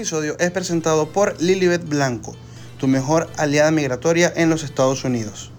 episodio 0.00 0.34
es 0.38 0.50
presentado 0.50 1.10
por 1.10 1.42
Lilibet 1.42 1.86
Blanco, 1.86 2.34
tu 2.78 2.88
mejor 2.88 3.28
aliada 3.36 3.70
migratoria 3.70 4.32
en 4.34 4.48
los 4.48 4.64
Estados 4.64 5.04
Unidos. 5.04 5.52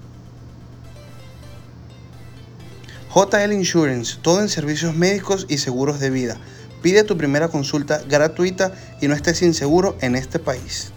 JL 3.14 3.54
Insurance, 3.54 4.18
todo 4.20 4.42
en 4.42 4.50
servicios 4.50 4.96
médicos 4.96 5.46
y 5.48 5.60
seguros 5.60 6.00
de 6.00 6.10
vida. 6.10 6.38
Pide 6.82 7.04
tu 7.04 7.18
primera 7.18 7.50
consulta 7.50 8.02
gratuita 8.10 8.72
y 9.00 9.08
no 9.08 9.14
estés 9.14 9.44
inseguro 9.44 9.96
en 10.02 10.16
este 10.16 10.40
país. 10.40 10.92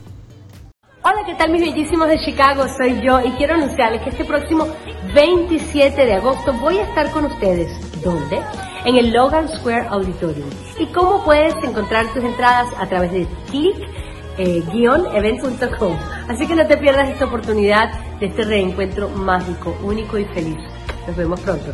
Hola, 1.02 1.20
¿qué 1.26 1.34
tal 1.34 1.52
mis 1.52 1.60
bellísimos 1.60 2.08
de 2.08 2.18
Chicago? 2.24 2.64
Soy 2.78 3.02
yo 3.04 3.20
y 3.20 3.30
quiero 3.32 3.56
anunciarles 3.56 4.00
que 4.04 4.08
este 4.08 4.24
próximo 4.24 4.68
27 5.14 6.02
de 6.02 6.14
agosto 6.14 6.54
voy 6.54 6.78
a 6.78 6.84
estar 6.84 7.10
con 7.10 7.26
ustedes. 7.26 7.68
¿Dónde? 8.02 8.40
En 8.84 8.96
el 8.96 9.12
Logan 9.12 9.48
Square 9.48 9.86
Auditorium. 9.88 10.48
¿Y 10.78 10.86
cómo 10.86 11.24
puedes 11.24 11.54
encontrar 11.64 12.06
tus 12.12 12.22
entradas? 12.22 12.68
A 12.78 12.86
través 12.86 13.10
de 13.12 13.26
click-event.com. 13.50 15.96
Así 16.28 16.46
que 16.46 16.54
no 16.54 16.66
te 16.66 16.76
pierdas 16.76 17.08
esta 17.08 17.24
oportunidad 17.24 17.90
de 18.20 18.26
este 18.26 18.44
reencuentro 18.44 19.08
mágico, 19.08 19.74
único 19.82 20.18
y 20.18 20.26
feliz. 20.26 20.58
Nos 21.06 21.16
vemos 21.16 21.40
pronto. 21.40 21.72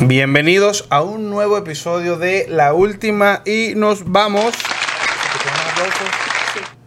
Bienvenidos 0.00 0.86
a 0.90 1.02
un 1.02 1.30
nuevo 1.30 1.56
episodio 1.56 2.16
de 2.16 2.46
La 2.48 2.74
Última 2.74 3.42
y 3.44 3.74
nos 3.76 4.10
vamos. 4.10 4.56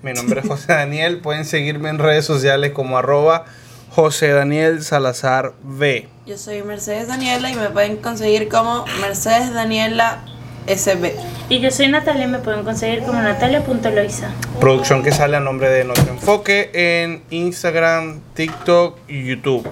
Mi 0.03 0.13
nombre 0.13 0.41
es 0.41 0.47
José 0.47 0.73
Daniel. 0.73 1.19
Pueden 1.19 1.45
seguirme 1.45 1.89
en 1.89 1.99
redes 1.99 2.25
sociales 2.25 2.71
como 2.71 2.97
arroba 2.97 3.45
José 3.91 4.29
Daniel 4.29 4.81
Salazar 4.81 5.53
V. 5.63 6.07
Yo 6.25 6.39
soy 6.39 6.63
Mercedes 6.63 7.07
Daniela 7.07 7.51
y 7.51 7.55
me 7.55 7.69
pueden 7.69 7.97
conseguir 7.97 8.49
como 8.49 8.83
Mercedes 8.99 9.53
Daniela 9.53 10.23
SB. 10.65 11.13
Y 11.49 11.59
yo 11.59 11.69
soy 11.69 11.89
Natalia 11.89 12.23
y 12.23 12.27
me 12.29 12.39
pueden 12.39 12.63
conseguir 12.63 13.03
como 13.03 13.21
natalia.loisa. 13.21 14.31
Producción 14.59 15.03
que 15.03 15.11
sale 15.11 15.37
a 15.37 15.39
nombre 15.39 15.69
de 15.69 15.83
Nuestro 15.83 16.11
Enfoque 16.11 16.71
en 16.73 17.21
Instagram, 17.29 18.21
TikTok 18.33 18.97
y 19.07 19.23
YouTube. 19.23 19.69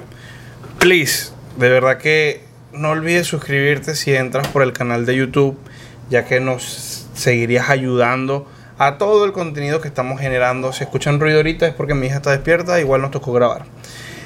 Please, 0.78 1.32
de 1.58 1.70
verdad 1.70 1.98
que 1.98 2.44
no 2.72 2.92
olvides 2.92 3.26
suscribirte 3.26 3.96
si 3.96 4.14
entras 4.14 4.48
por 4.50 4.62
el 4.62 4.74
canal 4.74 5.08
de 5.08 5.16
YouTube, 5.16 5.58
ya 6.12 6.26
que 6.26 6.40
nos 6.40 7.08
seguirías 7.16 7.72
ayudando 7.72 8.48
a 8.80 8.98
todo 8.98 9.26
el 9.26 9.32
contenido 9.34 9.80
que 9.82 9.88
estamos 9.88 10.20
generando. 10.20 10.74
Si 10.74 10.84
escuchan 10.84 11.20
ruido 11.20 11.38
ahorita 11.38 11.68
es 11.68 11.74
porque 11.76 11.94
mi 11.94 12.08
hija 12.08 12.16
está 12.18 12.32
despierta, 12.32 12.80
igual 12.80 13.02
nos 13.02 13.12
tocó 13.12 13.32
grabar. 13.34 13.66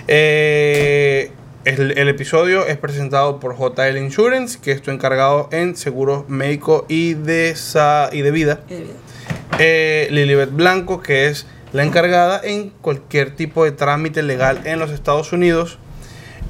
Eh, 0.07 1.31
el, 1.65 1.97
el 1.97 2.07
episodio 2.09 2.65
es 2.67 2.77
presentado 2.77 3.39
por 3.39 3.57
JL 3.57 3.97
Insurance, 3.97 4.59
que 4.61 4.71
estoy 4.71 4.93
encargado 4.93 5.49
en 5.51 5.75
seguros 5.75 6.29
médicos 6.29 6.83
y 6.87 7.13
de, 7.15 7.55
sa- 7.55 8.09
y 8.11 8.21
de 8.21 8.31
vida. 8.31 8.59
Y 8.69 8.73
de 8.75 8.79
vida. 8.81 8.93
Eh, 9.59 10.07
Lilibet 10.11 10.51
Blanco, 10.51 11.01
que 11.01 11.27
es 11.27 11.47
la 11.71 11.83
encargada 11.83 12.39
en 12.43 12.69
cualquier 12.69 13.35
tipo 13.35 13.63
de 13.65 13.71
trámite 13.71 14.21
legal 14.23 14.61
en 14.65 14.77
los 14.79 14.91
Estados 14.91 15.31
Unidos. 15.33 15.79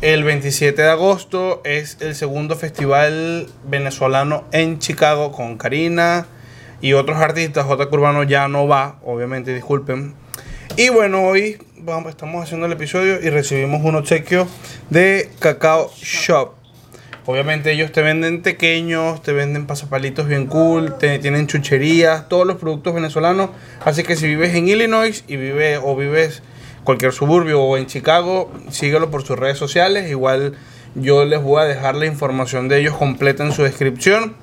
El 0.01 0.23
27 0.25 0.81
de 0.81 0.89
agosto 0.89 1.61
es 1.63 1.97
el 2.01 2.15
segundo 2.15 2.57
festival 2.57 3.47
venezolano 3.65 4.43
en 4.51 4.79
Chicago 4.79 5.31
con 5.31 5.57
Karina 5.57 6.25
y 6.83 6.91
otros 6.91 7.17
artistas. 7.17 7.65
J. 7.65 7.87
Urbano 7.89 8.23
ya 8.23 8.49
no 8.49 8.67
va, 8.67 8.99
obviamente, 9.05 9.55
disculpen. 9.55 10.13
Y 10.75 10.89
bueno, 10.89 11.23
hoy 11.23 11.57
vamos, 11.77 12.09
estamos 12.09 12.43
haciendo 12.43 12.65
el 12.65 12.73
episodio 12.73 13.21
y 13.23 13.29
recibimos 13.29 13.81
un 13.85 13.95
obsequio 13.95 14.47
de 14.89 15.29
Cacao 15.39 15.89
Shop. 15.95 16.55
Obviamente 17.25 17.71
ellos 17.71 17.93
te 17.93 18.01
venden 18.01 18.41
pequeños, 18.41 19.23
te 19.23 19.31
venden 19.31 19.65
pasapalitos 19.65 20.27
bien 20.27 20.45
cool, 20.47 20.97
tienen 20.97 21.47
chucherías, 21.47 22.27
todos 22.27 22.45
los 22.45 22.57
productos 22.57 22.93
venezolanos. 22.93 23.51
Así 23.85 24.03
que 24.03 24.17
si 24.17 24.27
vives 24.27 24.53
en 24.53 24.67
Illinois 24.67 25.23
y 25.25 25.37
vives 25.37 25.79
o 25.81 25.95
vives 25.95 26.43
cualquier 26.83 27.13
suburbio 27.13 27.61
o 27.61 27.77
en 27.77 27.85
Chicago, 27.85 28.51
síguelo 28.69 29.09
por 29.09 29.23
sus 29.23 29.39
redes 29.39 29.57
sociales. 29.57 30.09
Igual 30.09 30.57
yo 30.95 31.23
les 31.23 31.41
voy 31.41 31.61
a 31.61 31.65
dejar 31.65 31.95
la 31.95 32.07
información 32.07 32.67
de 32.67 32.81
ellos 32.81 32.97
completa 32.97 33.45
en 33.45 33.53
su 33.53 33.63
descripción. 33.63 34.35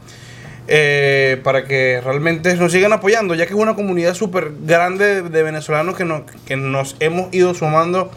Eh, 0.72 1.40
para 1.42 1.64
que 1.64 2.00
realmente 2.00 2.54
nos 2.54 2.70
sigan 2.70 2.92
apoyando, 2.92 3.34
ya 3.34 3.44
que 3.46 3.54
es 3.54 3.58
una 3.58 3.74
comunidad 3.74 4.14
súper 4.14 4.52
grande 4.62 5.20
de, 5.22 5.42
venezolanos 5.42 5.96
que, 5.96 6.04
nos- 6.04 6.22
que 6.46 6.56
nos 6.56 6.94
hemos 7.00 7.34
ido 7.34 7.54
sumando 7.54 8.08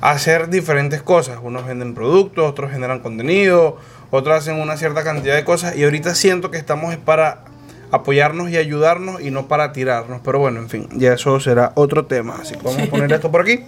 a 0.00 0.12
hacer 0.12 0.48
diferentes 0.48 1.02
cosas. 1.02 1.38
Unos 1.42 1.66
venden 1.66 1.94
productos, 1.94 2.48
otros 2.50 2.70
generan 2.72 3.00
contenido, 3.00 3.76
otros 4.10 4.38
hacen 4.38 4.58
una 4.58 4.78
cierta 4.78 5.04
cantidad 5.04 5.34
de 5.36 5.44
cosas. 5.44 5.76
Y 5.76 5.84
ahorita 5.84 6.14
siento 6.14 6.50
que 6.50 6.56
estamos 6.56 6.92
es 6.94 6.98
para 6.98 7.44
apoyarnos 7.90 8.48
y 8.48 8.56
ayudarnos 8.56 9.20
y 9.20 9.30
no 9.30 9.46
para 9.46 9.72
tirarnos. 9.72 10.22
Pero 10.24 10.38
bueno, 10.38 10.60
en 10.60 10.70
fin, 10.70 10.88
ya 10.94 11.12
eso 11.12 11.38
será 11.40 11.72
otro 11.74 12.06
tema. 12.06 12.38
Así 12.40 12.54
que 12.54 12.62
vamos 12.62 12.80
a 12.80 12.86
poner 12.86 13.12
esto 13.12 13.30
por 13.30 13.42
aquí. 13.42 13.60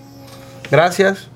Gracias. 0.70 1.28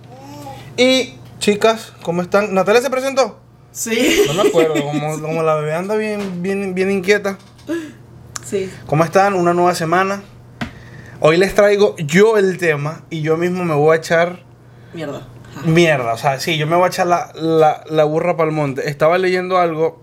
Y 0.79 1.17
chicas, 1.39 1.93
¿cómo 2.03 2.23
están? 2.23 2.55
¿Natalia 2.55 2.81
se 2.81 2.89
presentó? 2.89 3.39
Sí. 3.79 4.23
No 4.27 4.35
me 4.35 4.49
acuerdo, 4.49 4.75
como, 4.83 5.21
como 5.21 5.43
la 5.45 5.55
bebé 5.55 5.73
anda 5.73 5.95
bien, 5.95 6.43
bien, 6.43 6.75
bien 6.75 6.91
inquieta. 6.91 7.39
Sí. 8.45 8.69
¿Cómo 8.87 9.05
están? 9.05 9.35
Una 9.35 9.55
nueva 9.55 9.77
semana. 9.77 10.21
Hoy 11.21 11.37
les 11.37 11.55
traigo 11.55 11.95
yo 11.99 12.39
el 12.39 12.59
tema 12.59 13.03
y 13.09 13.23
yo 13.23 13.37
mismo 13.37 13.65
me 13.65 13.75
voy 13.75 13.95
a 13.95 13.99
echar 13.99 14.41
Mierda. 14.95 15.29
Mierda, 15.65 16.15
o 16.15 16.17
sea, 16.17 16.41
sí, 16.41 16.57
yo 16.57 16.67
me 16.67 16.75
voy 16.75 16.87
a 16.87 16.89
echar 16.89 17.07
la, 17.07 17.31
la, 17.35 17.85
la 17.89 18.05
burra 18.05 18.37
para 18.37 18.51
el 18.51 18.57
monte. 18.57 18.89
Estaba 18.89 19.17
leyendo 19.17 19.59
algo 19.59 20.01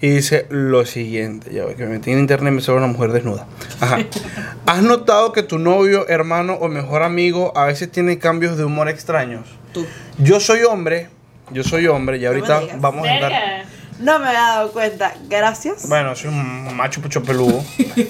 y 0.00 0.10
dice 0.10 0.46
lo 0.50 0.86
siguiente. 0.86 1.52
Ya 1.52 1.64
ve 1.64 1.74
que 1.74 1.86
me 1.86 1.94
metí 1.94 2.12
en 2.12 2.20
internet 2.20 2.52
y 2.52 2.56
me 2.56 2.62
sale 2.62 2.78
una 2.78 2.86
mujer 2.86 3.10
desnuda. 3.10 3.48
Ajá. 3.80 3.98
¿Has 4.66 4.82
notado 4.82 5.32
que 5.32 5.42
tu 5.42 5.58
novio, 5.58 6.08
hermano 6.08 6.54
o 6.54 6.68
mejor 6.68 7.02
amigo 7.02 7.52
a 7.56 7.64
veces 7.64 7.90
tiene 7.90 8.18
cambios 8.18 8.56
de 8.56 8.64
humor 8.64 8.88
extraños? 8.88 9.48
Tú. 9.72 9.86
Yo 10.18 10.38
soy 10.40 10.62
hombre, 10.62 11.08
yo 11.50 11.62
soy 11.64 11.86
hombre 11.86 12.18
y 12.18 12.26
ahorita 12.26 12.60
vamos 12.76 13.06
a 13.06 13.10
andar... 13.12 13.68
No 14.00 14.16
me 14.20 14.26
había 14.28 14.40
dado 14.42 14.70
cuenta. 14.70 15.12
Gracias. 15.28 15.88
Bueno, 15.88 16.14
soy 16.14 16.28
un 16.30 16.72
macho 16.76 17.02
pecho 17.02 17.20
peludo. 17.24 17.64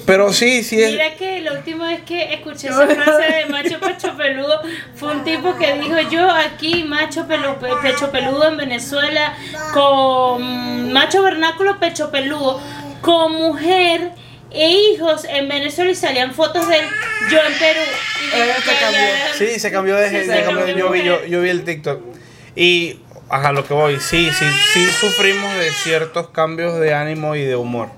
Pero 0.04 0.34
sí, 0.34 0.62
sí 0.62 0.82
es... 0.82 0.91
Mira 0.93 1.15
que 1.15 1.41
la 1.41 1.53
última 1.54 1.87
vez 1.88 2.03
que 2.03 2.34
escuché 2.34 2.69
esa 2.69 2.87
frase 2.87 3.32
de 3.32 3.47
macho 3.47 3.81
pecho 3.81 4.15
peludo 4.15 4.60
fue 4.97 5.12
un 5.12 5.25
tipo 5.25 5.56
que 5.56 5.78
dijo 5.81 5.98
yo 6.10 6.31
aquí 6.31 6.84
macho 6.84 7.27
pelu- 7.27 7.56
pe- 7.56 7.71
pecho 7.81 8.10
peludo 8.12 8.48
en 8.48 8.59
Venezuela 8.59 9.32
con 9.72 10.93
macho 10.93 11.22
vernáculo 11.22 11.78
pecho 11.78 12.10
peludo 12.10 12.60
con 13.00 13.32
mujer 13.32 14.10
e 14.50 14.69
hijos 14.71 15.25
en 15.25 15.48
Venezuela 15.48 15.91
y 15.91 15.94
salían 15.94 16.34
fotos 16.34 16.69
de 16.69 16.77
él 16.81 16.84
yo 17.31 17.38
en 17.38 17.59
Perú 17.59 17.81
y 18.34 18.41
Eh, 18.41 18.54
se 18.62 18.75
cambió. 18.78 19.00
Sí, 19.38 19.59
se 19.60 19.71
cambió 19.71 19.97
de, 19.97 20.09
Sí, 20.10 20.16
se 20.16 20.25
se 20.27 20.43
cambió 20.44 20.65
de- 20.65 20.72
cambió 20.72 20.87
yo, 20.87 20.91
vi, 20.93 21.03
yo, 21.03 21.25
yo 21.25 21.41
vi 21.41 21.48
el 21.48 21.65
TikTok. 21.65 22.00
Y, 22.56 22.98
ajá, 23.31 23.53
lo 23.53 23.65
que 23.65 23.75
voy, 23.75 23.99
sí, 24.00 24.31
sí, 24.33 24.44
sí 24.72 24.87
sufrimos 24.87 25.55
de 25.55 25.71
ciertos 25.71 26.28
cambios 26.28 26.78
de 26.80 26.95
ánimo 26.95 27.34
y 27.36 27.42
de 27.45 27.57
humor. 27.57 27.89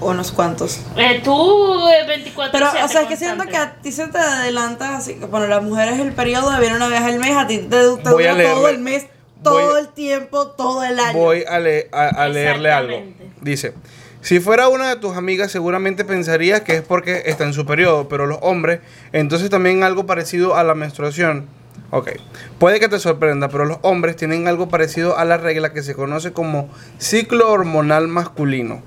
Unos 0.00 0.32
cuantos. 0.32 0.80
Eh, 0.96 1.20
tú 1.24 1.88
eh, 1.88 2.06
24 2.06 2.52
Pero, 2.52 2.68
o 2.84 2.88
sea, 2.88 3.02
es 3.02 3.08
que 3.08 3.16
siento 3.16 3.44
que 3.46 3.56
a 3.56 3.76
ti 3.76 3.90
se 3.90 4.06
te 4.08 4.18
adelanta 4.18 4.96
así. 4.96 5.14
que, 5.14 5.24
Bueno, 5.24 5.46
las 5.46 5.62
mujeres 5.62 5.98
el 5.98 6.12
periodo 6.12 6.50
de 6.50 6.60
viene 6.60 6.76
una 6.76 6.88
vez 6.88 7.00
al 7.00 7.18
mes, 7.18 7.34
a 7.36 7.46
ti 7.46 7.58
te, 7.58 7.78
dura 7.80 8.02
todo 8.02 8.68
el 8.68 8.78
mes, 8.80 9.04
Voy- 9.04 9.10
todo 9.42 9.78
el 9.78 9.88
tiempo, 9.88 10.48
todo 10.48 10.84
el 10.84 10.98
año. 10.98 11.18
Voy 11.18 11.44
a, 11.48 11.58
le- 11.58 11.88
a- 11.92 12.08
a 12.08 12.28
leerle 12.28 12.70
algo. 12.70 13.02
Dice, 13.40 13.72
si 14.20 14.40
fuera 14.40 14.68
una 14.68 14.88
de 14.90 14.96
tus 14.96 15.16
amigas 15.16 15.50
seguramente 15.52 16.04
pensarías 16.04 16.60
que 16.62 16.76
es 16.76 16.82
porque 16.82 17.22
está 17.26 17.44
en 17.44 17.54
su 17.54 17.64
periodo, 17.64 18.06
pero 18.08 18.26
los 18.26 18.38
hombres, 18.42 18.80
entonces 19.12 19.48
también 19.48 19.84
algo 19.84 20.04
parecido 20.06 20.54
a 20.56 20.64
la 20.64 20.74
menstruación. 20.74 21.46
Ok, 21.90 22.10
puede 22.58 22.80
que 22.80 22.88
te 22.88 22.98
sorprenda, 22.98 23.48
pero 23.48 23.64
los 23.66 23.78
hombres 23.82 24.16
tienen 24.16 24.48
algo 24.48 24.68
parecido 24.68 25.16
a 25.16 25.24
la 25.24 25.36
regla 25.36 25.72
que 25.72 25.82
se 25.82 25.94
conoce 25.94 26.32
como 26.32 26.68
ciclo 26.98 27.50
hormonal 27.52 28.08
masculino. 28.08 28.82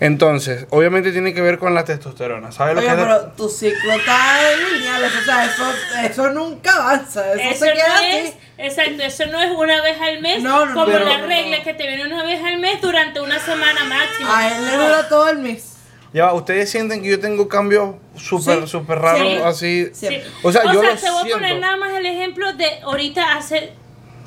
Entonces, 0.00 0.66
obviamente 0.70 1.12
tiene 1.12 1.32
que 1.34 1.40
ver 1.40 1.58
con 1.58 1.72
la 1.74 1.84
testosterona. 1.84 2.52
¿Sabes 2.52 2.74
lo 2.74 2.80
Oye, 2.80 2.88
que 2.88 2.94
es? 2.94 3.00
pero 3.00 3.20
tu 3.36 3.48
ciclo 3.48 3.92
está 3.92 4.38
lineal, 4.72 5.02
o 5.04 5.24
sea, 5.24 5.44
eso, 5.46 5.62
eso 6.04 6.30
nunca 6.30 6.74
avanza, 6.76 7.32
eso, 7.32 7.40
Eso 7.42 7.64
se 7.64 7.72
queda 7.72 7.88
no 7.88 7.94
así. 7.94 8.06
es, 8.16 8.34
exacto, 8.58 9.02
eso 9.02 9.26
no 9.26 9.40
es 9.40 9.50
una 9.56 9.82
vez 9.82 9.96
al 10.00 10.20
mes, 10.20 10.42
No, 10.42 10.66
no, 10.66 10.74
como 10.74 10.86
pero- 10.86 11.04
la 11.06 11.18
regla 11.26 11.62
que 11.62 11.74
te 11.74 11.86
viene 11.86 12.06
una 12.06 12.22
vez 12.24 12.42
al 12.44 12.58
mes 12.58 12.80
durante 12.80 13.20
una 13.20 13.38
semana 13.38 13.84
máximo. 13.84 14.28
A 14.32 14.48
él 14.48 14.64
le 14.66 14.72
dura 14.72 15.08
todo 15.08 15.28
el 15.28 15.38
mes. 15.38 15.73
Ya, 16.14 16.32
ustedes 16.32 16.70
sienten 16.70 17.02
que 17.02 17.08
yo 17.10 17.18
tengo 17.20 17.48
cambios 17.48 17.96
súper, 18.16 18.60
Sí, 18.62 18.66
súper 18.68 18.98
raros, 19.00 19.26
sí. 19.58 19.82
así. 19.84 19.90
Sí. 19.92 20.20
O 20.44 20.52
sea, 20.52 20.62
yo 20.72 20.80
lo 20.80 20.94
te 20.94 21.10
voy 21.10 21.32
a 21.32 21.34
poner 21.34 21.58
nada 21.58 21.76
más 21.76 21.92
el 21.94 22.06
ejemplo 22.06 22.52
de 22.52 22.66
ahorita 22.84 23.34
hace 23.36 23.72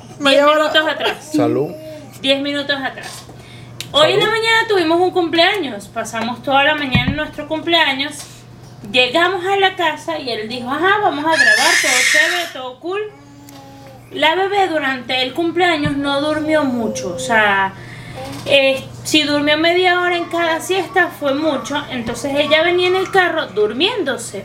10 0.08 0.20
Media 0.20 0.46
hora. 0.46 0.58
minutos 0.68 0.86
atrás. 0.86 1.30
Salud. 1.34 1.70
10 2.20 2.42
minutos 2.42 2.76
atrás. 2.78 3.24
Hoy 3.90 4.12
en 4.12 4.20
la 4.20 4.26
mañana 4.26 4.68
tuvimos 4.68 5.00
un 5.00 5.12
cumpleaños, 5.12 5.88
pasamos 5.88 6.42
toda 6.42 6.62
la 6.62 6.74
mañana 6.74 7.10
en 7.10 7.16
nuestro 7.16 7.48
cumpleaños, 7.48 8.16
llegamos 8.92 9.46
a 9.46 9.56
la 9.56 9.74
casa 9.76 10.18
y 10.18 10.28
él 10.28 10.46
dijo, 10.46 10.68
ajá, 10.70 10.98
vamos 11.00 11.24
a 11.24 11.30
grabar, 11.30 11.72
todo 11.80 11.92
chévere, 12.12 12.44
todo 12.52 12.80
cool. 12.80 13.00
la 14.12 14.34
bebé 14.34 14.68
durante 14.68 15.22
el 15.22 15.32
cumpleaños 15.32 15.96
no 15.96 16.20
durmió 16.20 16.64
mucho, 16.64 17.14
o 17.14 17.18
sea, 17.18 17.72
eh, 18.44 18.84
si 19.08 19.22
durmió 19.22 19.56
media 19.56 20.02
hora 20.02 20.18
en 20.18 20.26
cada 20.26 20.60
siesta 20.60 21.08
fue 21.08 21.32
mucho, 21.32 21.82
entonces 21.88 22.30
ella 22.36 22.62
venía 22.62 22.88
en 22.88 22.96
el 22.96 23.10
carro 23.10 23.46
durmiéndose. 23.46 24.44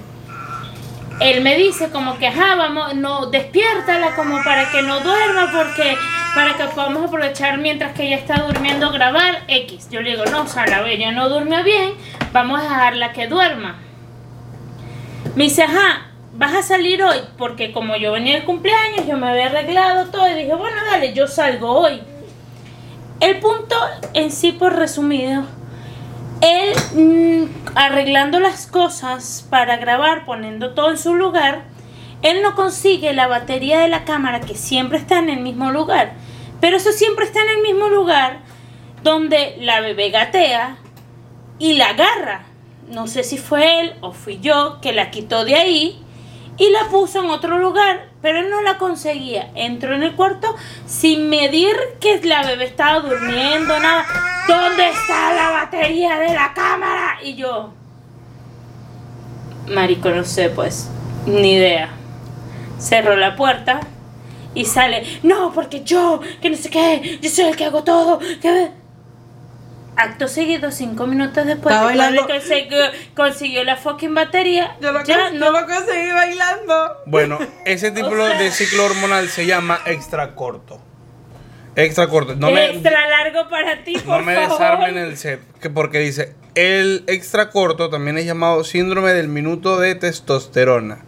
Él 1.20 1.42
me 1.42 1.58
dice 1.58 1.90
como 1.90 2.18
que, 2.18 2.28
ajá, 2.28 2.56
vamos, 2.56 2.96
no, 2.96 3.26
despiértala 3.26 4.16
como 4.16 4.42
para 4.42 4.72
que 4.72 4.82
no 4.82 5.02
duerma, 5.02 5.52
porque 5.54 5.98
para 6.34 6.56
que 6.56 6.64
podamos 6.74 7.10
aprovechar 7.10 7.58
mientras 7.58 7.92
que 7.92 8.04
ella 8.08 8.16
está 8.16 8.38
durmiendo 8.38 8.90
grabar 8.94 9.44
X. 9.50 9.90
Yo 9.90 10.02
le 10.02 10.12
digo, 10.12 10.24
no, 10.28 10.44
o 10.44 10.48
sea, 10.48 10.66
la 10.66 10.80
bella 10.80 11.12
no 11.12 11.28
durmió 11.28 11.62
bien, 11.62 11.96
vamos 12.32 12.62
a 12.62 12.64
dejarla 12.64 13.12
que 13.12 13.28
duerma. 13.28 13.76
Me 15.36 15.44
dice, 15.44 15.64
ajá, 15.64 16.08
vas 16.36 16.56
a 16.56 16.64
salir 16.64 17.04
hoy, 17.04 17.18
porque 17.38 17.74
como 17.74 17.98
yo 17.98 18.14
venía 18.14 18.38
el 18.38 18.46
cumpleaños, 18.46 19.06
yo 19.06 19.18
me 19.18 19.28
había 19.28 19.48
arreglado 19.48 20.10
todo 20.10 20.26
y 20.30 20.36
dije, 20.36 20.56
bueno, 20.56 20.78
dale, 20.90 21.14
yo 21.14 21.28
salgo 21.28 21.70
hoy. 21.70 22.02
El 23.20 23.40
punto 23.40 23.76
en 24.14 24.32
sí, 24.32 24.52
por 24.52 24.76
resumido, 24.76 25.44
él 26.42 26.74
mm, 26.96 27.44
arreglando 27.76 28.40
las 28.40 28.68
cosas 28.68 29.48
para 29.50 29.78
grabar, 29.78 30.26
poniendo 30.26 30.74
todo 30.74 30.92
en 30.92 30.98
su 30.98 31.16
lugar, 31.16 31.64
él 32.22 32.42
no 32.42 32.56
consigue 32.56 33.14
la 33.14 33.28
batería 33.28 33.80
de 33.80 33.88
la 33.88 34.06
cámara 34.06 34.42
que 34.42 34.56
siempre 34.56 34.98
está 34.98 35.20
en 35.20 35.30
el 35.30 35.40
mismo 35.40 35.72
lugar. 35.72 36.14
Pero 36.60 36.78
eso 36.78 36.92
siempre 36.92 37.26
está 37.26 37.42
en 37.42 37.50
el 37.50 37.62
mismo 37.62 37.90
lugar 37.90 38.40
donde 39.04 39.56
la 39.60 39.82
bebé 39.82 40.10
gatea 40.10 40.78
y 41.60 41.74
la 41.74 41.90
agarra. 41.90 42.46
No 42.90 43.08
sé 43.08 43.24
si 43.24 43.38
fue 43.38 43.82
él 43.82 43.94
o 44.02 44.12
fui 44.12 44.40
yo 44.40 44.80
que 44.82 44.94
la 44.94 45.12
quitó 45.12 45.46
de 45.46 45.56
ahí 45.56 46.03
y 46.58 46.70
la 46.70 46.88
puso 46.90 47.24
en 47.24 47.30
otro 47.30 47.58
lugar, 47.58 48.10
pero 48.22 48.40
él 48.40 48.50
no 48.50 48.62
la 48.62 48.78
conseguía. 48.78 49.52
Entró 49.56 49.96
en 49.96 50.04
el 50.04 50.16
cuarto 50.16 50.56
sin 50.86 51.30
medir 51.30 51.76
que 52.00 52.22
la 52.22 52.44
bebé 52.44 52.66
estaba 52.66 53.00
durmiendo, 53.00 53.80
nada. 53.80 54.06
¿Dónde 54.48 54.90
está 54.90 55.34
la 55.34 55.50
batería 55.50 56.20
de 56.20 56.34
la 56.34 56.54
cámara? 56.54 57.18
Y 57.24 57.36
yo, 57.36 57.74
marico, 59.68 60.10
no 60.10 60.24
sé, 60.24 60.50
pues, 60.50 60.90
ni 61.26 61.54
idea. 61.54 61.90
Cerró 62.78 63.16
la 63.16 63.36
puerta 63.36 63.80
y 64.54 64.66
sale, 64.66 65.20
no, 65.24 65.52
porque 65.54 65.84
yo, 65.84 66.20
que 66.42 66.50
no 66.50 66.58
sé 66.58 66.70
qué, 66.70 67.20
yo 67.22 67.30
soy 67.30 67.46
el 67.46 67.56
que 67.56 67.66
hago 67.66 67.84
todo. 67.84 68.20
Que... 68.42 68.83
Acto 69.96 70.28
seguido, 70.28 70.72
cinco 70.72 71.06
minutos 71.06 71.46
después, 71.46 71.74
de 71.76 71.80
que 71.82 71.86
bailando. 71.86 72.28
consiguió, 72.28 72.78
consiguió 73.16 73.64
la 73.64 73.78
fucking 73.78 74.16
batería. 74.16 74.76
Yo 74.82 74.92
lo, 74.92 75.04
ya 75.04 75.30
no 75.30 75.46
yo 75.46 75.52
lo 75.52 75.66
conseguí 75.68 76.12
bailando. 76.12 76.98
Bueno, 77.06 77.40
ese 77.66 77.92
tipo 77.92 78.08
O 78.12 78.16
sea- 78.28 78.40
de 78.40 78.52
ciclo 78.52 78.86
hormonal 78.86 79.30
se 79.30 79.46
llama 79.46 79.80
extra 79.86 80.34
corto. 80.36 80.82
Extra 81.76 82.08
corto. 82.08 82.36
No 82.36 82.52
me, 82.52 82.72
extra 82.72 83.08
largo 83.08 83.50
para 83.50 83.84
ti, 83.84 83.94
por 84.00 84.20
no 84.20 84.24
me 84.26 84.36
favor. 84.36 84.52
desarmen 84.52 84.98
el 84.98 85.18
set. 85.18 85.42
Que 85.60 85.70
porque 85.72 86.00
dice, 86.00 86.36
el 86.56 87.04
extra 87.08 87.50
corto 87.50 87.90
también 87.90 88.18
es 88.20 88.26
llamado 88.26 88.64
síndrome 88.64 89.14
del 89.14 89.28
minuto 89.28 89.80
de 89.80 89.96
testosterona. 89.96 91.00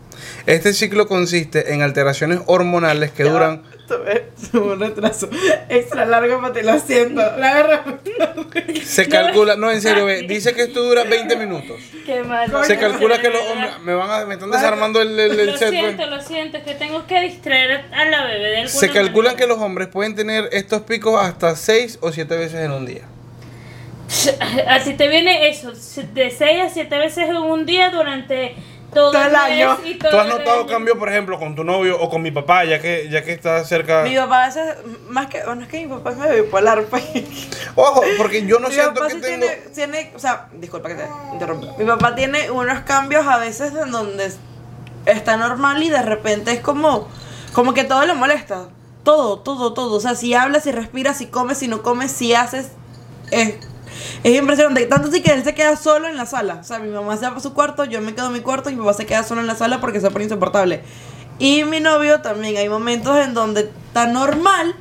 Este 0.48 0.74
ciclo 0.74 1.08
consiste 1.08 1.74
en 1.74 1.82
alteraciones 1.84 2.40
hormonales 2.48 3.12
que 3.12 3.24
duran... 3.26 3.64
Tuve, 3.88 4.32
un 4.54 4.80
retraso 4.80 5.30
extra 5.70 6.06
largo 6.06 6.42
para 6.42 6.54
ti, 6.54 6.62
lo 6.64 6.80
siento. 6.80 7.22
La 7.38 7.52
agarré. 7.52 8.82
Se 8.84 9.08
calcula, 9.08 9.56
no 9.56 9.70
en 9.72 9.82
serio, 9.82 10.06
ve, 10.06 10.22
dice 10.28 10.54
que 10.56 10.64
esto 10.64 10.82
dura 10.84 11.04
20 11.04 11.36
minutos. 11.38 11.78
Qué 12.06 12.24
malo. 12.24 12.64
Se 12.64 12.78
calcula 12.78 13.22
que 13.22 13.30
los 13.30 13.42
hombres 13.52 13.80
me 13.84 13.94
van 13.94 14.10
a, 14.10 14.26
me 14.26 14.34
están 14.36 14.50
desarmando 14.52 15.02
el, 15.02 15.20
el, 15.20 15.40
el 15.40 15.48
Lo 15.52 15.58
set. 15.58 15.70
pues. 15.70 15.80
siento, 15.82 16.06
lo 16.08 16.22
siento, 16.22 16.58
es 16.58 16.64
que 16.64 16.74
tengo 16.76 17.06
que 17.06 17.22
distraer 17.22 17.86
a 17.94 18.06
la 18.06 18.26
bebé 18.26 18.62
de 18.62 18.68
Se 18.68 18.90
calcula 18.90 19.30
manera. 19.32 19.36
que 19.36 19.48
los 19.48 19.60
hombres 19.60 19.88
pueden 19.90 20.16
tener 20.16 20.50
estos 20.52 20.82
picos 20.84 21.22
hasta 21.22 21.56
6 21.56 22.00
o 22.02 22.12
7 22.12 22.36
veces 22.38 22.60
en 22.62 22.72
un 22.72 22.86
día. 22.86 23.04
A 24.68 24.80
ti 24.84 24.94
te 24.94 25.08
viene 25.08 25.48
eso, 25.50 25.72
de 26.14 26.30
6 26.32 26.62
a 26.62 26.70
7 26.70 26.98
veces 26.98 27.30
en 27.30 27.38
un 27.38 27.66
día 27.66 27.90
durante 27.90 28.56
todo, 28.96 29.12
Todo 29.12 29.22
el 29.24 29.32
mes 29.32 29.40
año. 29.42 29.78
y 29.86 29.96
todo 30.00 30.10
¿Tú 30.10 30.18
has 30.18 30.28
notado 30.28 30.60
año. 30.62 30.68
cambio, 30.68 30.98
por 30.98 31.10
ejemplo, 31.10 31.38
con 31.38 31.54
tu 31.54 31.64
novio 31.64 32.00
o 32.02 32.10
con 32.10 32.24
mi 32.24 32.32
papá, 32.32 32.66
ya 32.66 32.80
que, 32.82 33.08
ya 33.12 33.24
que 33.24 33.34
está 33.34 33.64
cerca? 33.64 34.02
Mi 34.02 34.16
papá 34.16 34.44
a 34.44 34.48
veces, 34.48 34.76
más 35.10 35.28
que, 35.28 35.44
bueno, 35.44 35.62
es 35.62 35.68
que 35.68 35.86
mi 35.86 35.94
papá 35.94 36.10
es 36.12 36.18
medio 36.18 36.44
bipolar, 36.46 36.84
pues. 36.86 37.04
Ojo, 37.76 38.02
porque 38.18 38.44
yo 38.48 38.58
no 38.60 38.70
Mi 38.70 38.74
siento 38.74 38.96
papá 38.96 39.08
que 39.08 39.14
sí 39.14 39.22
tengo. 39.22 39.46
tiene, 39.46 39.56
tiene, 39.76 40.12
o 40.16 40.20
sea, 40.20 40.48
disculpa 40.54 40.90
que 40.90 40.96
te 40.96 41.06
interrumpa. 41.34 41.68
Mi 41.78 41.86
papá 41.86 42.16
tiene 42.16 42.50
unos 42.50 42.80
cambios 42.80 43.28
a 43.28 43.38
veces 43.38 43.74
en 43.76 43.92
donde 43.92 44.32
está 45.06 45.38
normal 45.38 45.84
y 45.84 45.90
de 45.92 46.02
repente 46.02 46.52
es 46.52 46.62
como, 46.62 47.08
como 47.54 47.76
que 47.76 47.84
todo 47.84 48.04
le 48.06 48.14
molesta. 48.16 48.70
Todo, 49.04 49.38
todo, 49.40 49.74
todo. 49.74 49.98
O 49.98 50.00
sea, 50.00 50.16
si 50.16 50.34
hablas, 50.34 50.64
si 50.64 50.72
respiras, 50.72 51.18
si 51.20 51.28
comes, 51.28 51.60
si 51.60 51.68
no 51.68 51.84
comes, 51.84 52.12
si 52.12 52.34
haces, 52.34 52.70
es, 53.30 53.54
es 54.24 54.38
impresionante. 54.38 54.86
Tanto 54.86 55.10
así 55.10 55.22
que 55.22 55.32
él 55.32 55.44
se 55.44 55.54
queda 55.54 55.76
solo 55.76 56.08
en 56.08 56.18
la 56.18 56.26
sala. 56.26 56.60
O 56.62 56.64
sea, 56.64 56.80
mi 56.80 56.90
mamá 56.90 57.18
se 57.18 57.30
va 57.30 57.38
a 57.38 57.40
su 57.40 57.54
cuarto, 57.54 57.86
yo 57.86 58.02
me 58.02 58.14
quedo 58.14 58.28
en 58.28 58.34
mi 58.34 58.42
cuarto 58.42 58.70
y 58.70 58.74
mi 58.74 58.80
papá 58.80 58.94
se 58.94 59.06
queda 59.06 59.24
solo 59.24 59.42
en 59.42 59.48
la 59.48 59.56
sala 59.56 59.82
porque 59.82 60.00
se 60.00 60.10
pone 60.12 60.26
insoportable. 60.26 60.82
Y 61.40 61.64
mi 61.66 61.80
novio 61.80 62.22
también, 62.22 62.58
hay 62.58 62.70
momentos 62.70 63.18
en 63.18 63.34
donde 63.34 63.70
está 63.88 64.08
normal, 64.08 64.76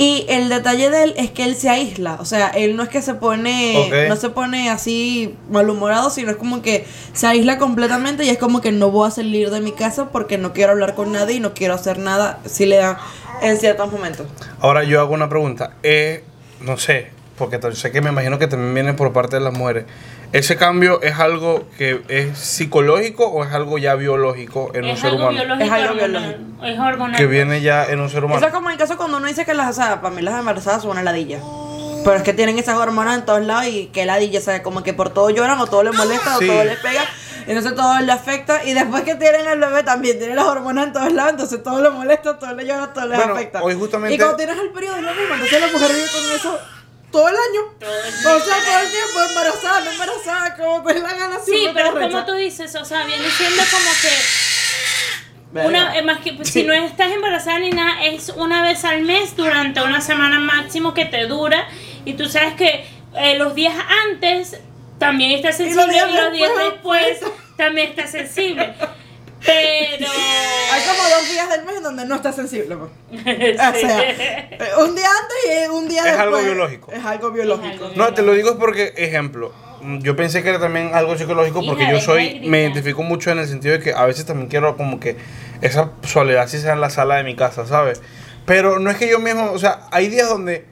y 0.00 0.24
el 0.30 0.48
detalle 0.48 0.88
de 0.88 1.02
él 1.02 1.14
es 1.18 1.30
que 1.30 1.44
él 1.44 1.54
se 1.54 1.68
aísla, 1.68 2.16
o 2.20 2.24
sea, 2.24 2.48
él 2.48 2.74
no 2.74 2.82
es 2.82 2.88
que 2.88 3.02
se 3.02 3.12
pone, 3.12 4.08
no 4.08 4.16
se 4.16 4.30
pone 4.30 4.70
así 4.70 5.36
malhumorado, 5.50 6.08
sino 6.08 6.30
es 6.30 6.38
como 6.38 6.62
que 6.62 6.86
se 7.12 7.26
aísla 7.26 7.58
completamente 7.58 8.24
y 8.24 8.30
es 8.30 8.38
como 8.38 8.62
que 8.62 8.72
no 8.72 8.90
voy 8.90 9.08
a 9.08 9.10
salir 9.10 9.50
de 9.50 9.60
mi 9.60 9.72
casa 9.72 10.08
porque 10.08 10.38
no 10.38 10.54
quiero 10.54 10.72
hablar 10.72 10.94
con 10.94 11.12
nadie 11.12 11.34
y 11.34 11.40
no 11.40 11.52
quiero 11.52 11.74
hacer 11.74 11.98
nada 11.98 12.38
si 12.46 12.64
le 12.64 12.76
da 12.76 12.98
en 13.42 13.58
ciertos 13.58 13.92
momentos. 13.92 14.26
Ahora 14.60 14.84
yo 14.84 15.00
hago 15.00 15.12
una 15.12 15.28
pregunta. 15.28 15.74
Eh, 15.82 16.24
no 16.62 16.78
sé, 16.78 17.10
porque 17.40 17.58
sé 17.74 17.90
que 17.90 18.00
me 18.00 18.10
imagino 18.10 18.38
que 18.38 18.46
también 18.46 18.74
viene 18.74 18.94
por 18.94 19.12
parte 19.12 19.36
de 19.36 19.40
las 19.42 19.52
mujeres. 19.52 19.86
¿Ese 20.32 20.56
cambio 20.56 21.02
es 21.02 21.18
algo 21.18 21.64
que 21.76 22.02
es 22.08 22.38
psicológico 22.38 23.26
o 23.26 23.42
es 23.44 23.52
algo 23.52 23.78
ya 23.78 23.96
biológico 23.96 24.70
en 24.74 24.84
un 24.84 24.90
Es 24.90 25.00
ser 25.00 25.10
algo 25.10 25.28
humano? 25.28 25.38
biológico. 25.38 25.64
Es 25.64 25.72
algo 25.72 25.92
hormonal. 25.94 26.46
Es 26.62 26.78
hormonal. 26.78 27.16
Que 27.16 27.26
viene 27.26 27.60
ya 27.62 27.84
en 27.86 27.98
un 28.00 28.08
ser 28.08 28.18
Eso 28.22 28.26
es 28.34 28.38
humano. 28.38 28.52
como 28.52 28.70
el 28.70 28.76
caso 28.76 28.96
cuando 28.96 29.16
uno 29.16 29.26
dice 29.26 29.44
que 29.44 29.54
las, 29.54 29.70
o 29.70 29.72
sea, 29.72 30.00
para 30.00 30.14
mí 30.14 30.22
las 30.22 30.38
embarazadas 30.38 30.82
son 30.82 30.92
una 30.92 31.02
ladilla. 31.02 31.38
Pero 32.04 32.16
es 32.16 32.22
que 32.22 32.32
tienen 32.32 32.58
esas 32.58 32.76
hormonas 32.76 33.18
en 33.18 33.24
todos 33.24 33.40
lados 33.44 33.66
y 33.66 33.86
que 33.86 34.06
ladilla, 34.06 34.38
o 34.38 34.42
sea, 34.42 34.62
como 34.62 34.82
que 34.82 34.94
por 34.94 35.10
todo 35.10 35.30
lloran 35.30 35.58
o 35.58 35.66
todo 35.66 35.82
les 35.82 35.94
molesta 35.96 36.36
Sí. 36.38 36.48
o 36.48 36.52
todo 36.52 36.64
les 36.64 36.78
pega. 36.78 37.02
Entonces 37.46 37.74
todo 37.74 37.98
les 38.00 38.10
afecta 38.14 38.62
y 38.64 38.74
después 38.74 39.02
que 39.02 39.16
tienen 39.16 39.46
el 39.48 39.58
bebé 39.58 39.82
también 39.82 40.18
tienen 40.18 40.36
las 40.36 40.44
hormonas 40.44 40.86
en 40.88 40.92
todos 40.92 41.12
lados, 41.12 41.32
entonces 41.32 41.62
todo 41.62 41.82
les 41.82 41.90
molesta, 41.92 42.38
todo 42.38 42.54
les 42.54 42.68
llora, 42.68 42.92
todo 42.92 43.06
les 43.06 43.16
Bueno, 43.18 43.32
afecta. 43.34 43.62
hoy 43.62 43.74
justamente- 43.74 44.14
Y 44.14 44.18
cuando 44.18 44.36
tienes 44.36 44.56
el 44.58 44.68
periodo 44.70 44.96
es 44.96 45.02
lo 45.02 45.14
mismo, 45.14 45.34
entonces 45.34 45.60
la 45.60 45.66
mujer 45.66 45.88
vive 45.92 46.06
con 46.12 46.36
eso 46.36 46.58
todo 47.10 47.28
el 47.28 47.34
año. 47.34 47.74
Todo 47.78 48.04
el 48.04 48.14
O 48.14 48.44
sea, 48.44 48.56
todo 48.64 48.78
el 48.80 48.90
tiempo 48.90 49.22
embarazada, 49.28 49.80
no 49.80 49.90
embarazada, 49.90 50.56
como 50.56 50.80
dé 50.80 51.00
la 51.00 51.14
gana. 51.14 51.38
Sí, 51.44 51.68
pero 51.74 51.92
como 51.98 52.24
tú 52.24 52.34
dices, 52.34 52.74
o 52.74 52.84
sea, 52.84 53.04
viene 53.04 53.28
siendo 53.30 53.62
como 53.70 53.90
que 54.02 55.66
una, 55.66 55.98
eh, 55.98 56.02
más 56.02 56.20
que 56.20 56.44
si 56.44 56.62
no 56.62 56.72
estás 56.72 57.10
embarazada 57.10 57.58
ni 57.58 57.70
nada, 57.70 58.04
es 58.04 58.28
una 58.28 58.62
vez 58.62 58.84
al 58.84 59.02
mes 59.02 59.36
durante 59.36 59.82
una 59.82 60.00
semana 60.00 60.38
máximo 60.38 60.94
que 60.94 61.06
te 61.06 61.26
dura 61.26 61.66
y 62.04 62.14
tú 62.14 62.28
sabes 62.28 62.54
que 62.54 62.86
eh, 63.16 63.36
los 63.36 63.54
días 63.56 63.74
antes 64.08 64.60
también 64.98 65.32
estás 65.32 65.58
Y 65.58 65.74
los 65.74 65.86
sensible 65.86 65.92
y 65.92 65.94
días 65.94 66.24
los 66.24 66.32
días 66.32 66.52
después, 66.56 67.20
después 67.20 67.32
también 67.56 67.88
estás 67.88 68.10
sensible. 68.12 68.74
Pero 69.44 70.10
Hay 70.72 70.80
como 70.82 71.08
dos 71.08 71.30
días 71.30 71.48
del 71.50 71.64
mes 71.64 71.76
en 71.76 71.82
donde 71.82 72.04
no 72.04 72.14
estás 72.16 72.36
sensible. 72.36 72.76
pues. 72.76 72.90
O 73.20 73.78
sea, 73.78 74.02
eh, 74.10 74.58
un 74.82 74.94
día 74.94 75.06
antes 75.08 75.66
y 75.66 75.68
un 75.70 75.88
día 75.88 76.00
Es 76.00 76.04
después. 76.06 76.20
algo 76.20 76.38
biológico. 76.42 76.92
Es 76.92 77.04
algo 77.04 77.30
biológico. 77.30 77.90
No, 77.96 78.12
te 78.14 78.22
lo 78.22 78.32
digo 78.34 78.50
es 78.50 78.56
porque, 78.56 78.92
ejemplo, 78.96 79.52
mm, 79.80 79.98
yo 80.00 80.14
pensé 80.16 80.42
que 80.42 80.50
era 80.50 80.60
también 80.60 80.90
algo 80.94 81.16
psicológico 81.16 81.64
porque 81.66 81.84
Hija 81.84 81.92
yo 81.92 82.00
soy, 82.00 82.40
me 82.46 82.60
identifico 82.62 83.02
mucho 83.02 83.30
en 83.30 83.38
el 83.38 83.48
sentido 83.48 83.78
de 83.78 83.80
que 83.82 83.92
a 83.94 84.04
veces 84.06 84.26
también 84.26 84.48
quiero 84.48 84.76
como 84.76 85.00
que 85.00 85.16
esa 85.62 85.90
soledad 86.02 86.46
sí 86.48 86.58
sea 86.58 86.72
en 86.74 86.80
la 86.80 86.90
sala 86.90 87.16
de 87.16 87.24
mi 87.24 87.34
casa, 87.36 87.66
¿sabes? 87.66 88.00
Pero 88.46 88.78
no 88.78 88.90
es 88.90 88.96
que 88.96 89.08
yo 89.08 89.18
mismo, 89.18 89.52
o 89.52 89.58
sea, 89.58 89.86
hay 89.90 90.08
días 90.08 90.28
donde 90.28 90.64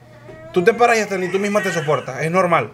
tú 0.53 0.65
te 0.65 0.75
paras 0.75 0.99
y 0.99 1.01
hasta 1.01 1.17
ni 1.19 1.29
tú 1.31 1.39
misma 1.39 1.63
te 1.63 1.73
soportas, 1.73 2.23
es 2.23 2.31
normal. 2.31 2.71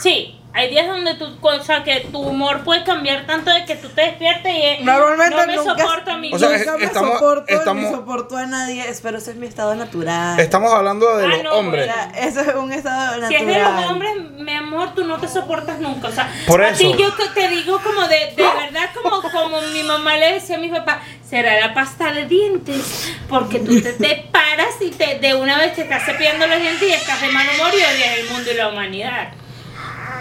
sí, 0.00 0.39
hay 0.52 0.68
días 0.68 0.86
donde 0.88 1.14
tu, 1.14 1.26
o 1.40 1.62
sea, 1.62 1.84
que 1.84 2.00
tu 2.10 2.18
humor 2.20 2.64
puede 2.64 2.82
cambiar 2.84 3.24
tanto 3.26 3.50
de 3.52 3.64
que 3.64 3.76
tú 3.76 3.88
te 3.90 4.02
despiertes 4.02 4.52
y 4.52 4.62
es, 4.62 4.80
Normalmente 4.82 5.36
no 5.36 5.46
me 5.46 5.56
nunca, 5.56 5.78
soporto 5.78 6.10
a 6.10 6.16
mí 6.18 6.30
O 6.32 6.38
sea, 6.38 6.48
nunca 6.58 6.76
me 6.76 6.84
estamos- 6.84 7.12
soporto 7.18 7.44
estamos- 7.54 7.84
ni 7.84 7.90
soporto 7.96 8.36
a 8.36 8.46
nadie. 8.46 8.84
Pero 9.02 9.18
ese 9.18 9.30
es 9.30 9.36
mi 9.36 9.46
estado 9.46 9.74
natural. 9.76 10.38
Estamos 10.40 10.72
hablando 10.72 11.16
de 11.16 11.24
Ah, 11.24 11.28
los 11.28 11.42
no, 11.44 11.52
hombres. 11.54 11.84
sea, 11.86 12.12
eso 12.16 12.40
es 12.40 12.54
un 12.54 12.72
estado 12.72 13.28
Si 13.28 13.34
es 13.34 13.42
natural. 13.44 13.76
de 13.76 13.82
los 13.82 13.90
hombres, 13.92 14.12
mi 14.38 14.52
amor, 14.54 14.94
tú 14.94 15.04
no 15.04 15.18
te 15.18 15.28
soportas 15.28 15.78
nunca. 15.78 16.08
O 16.08 16.12
sea, 16.12 16.28
Por 16.46 16.60
a 16.62 16.70
eso. 16.70 16.78
ti 16.78 16.94
yo 16.98 17.12
te 17.34 17.48
digo 17.48 17.80
como 17.80 18.02
de, 18.08 18.34
de 18.36 18.42
verdad, 18.42 18.90
como, 19.00 19.22
como 19.22 19.60
mi 19.72 19.82
mamá 19.84 20.16
le 20.16 20.32
decía 20.34 20.56
a 20.56 20.58
mi 20.58 20.68
papá, 20.68 21.00
será 21.28 21.60
la 21.60 21.72
pasta 21.74 22.12
de 22.12 22.26
dientes. 22.26 23.12
Porque 23.28 23.60
tú 23.60 23.80
te, 23.80 23.92
te 23.92 24.28
paras 24.32 24.74
y 24.80 24.90
te, 24.90 25.18
de 25.20 25.34
una 25.34 25.58
vez 25.58 25.74
te 25.74 25.82
estás 25.82 26.04
cepillando 26.04 26.46
los 26.48 26.60
dientes 26.60 26.88
y 26.88 26.92
estás 26.92 27.20
de 27.22 27.28
mal 27.28 27.46
humor 27.54 27.68
y 27.72 27.76
odias 27.76 28.18
el 28.18 28.30
mundo 28.30 28.50
y 28.50 28.54
la 28.56 28.68
humanidad. 28.68 29.28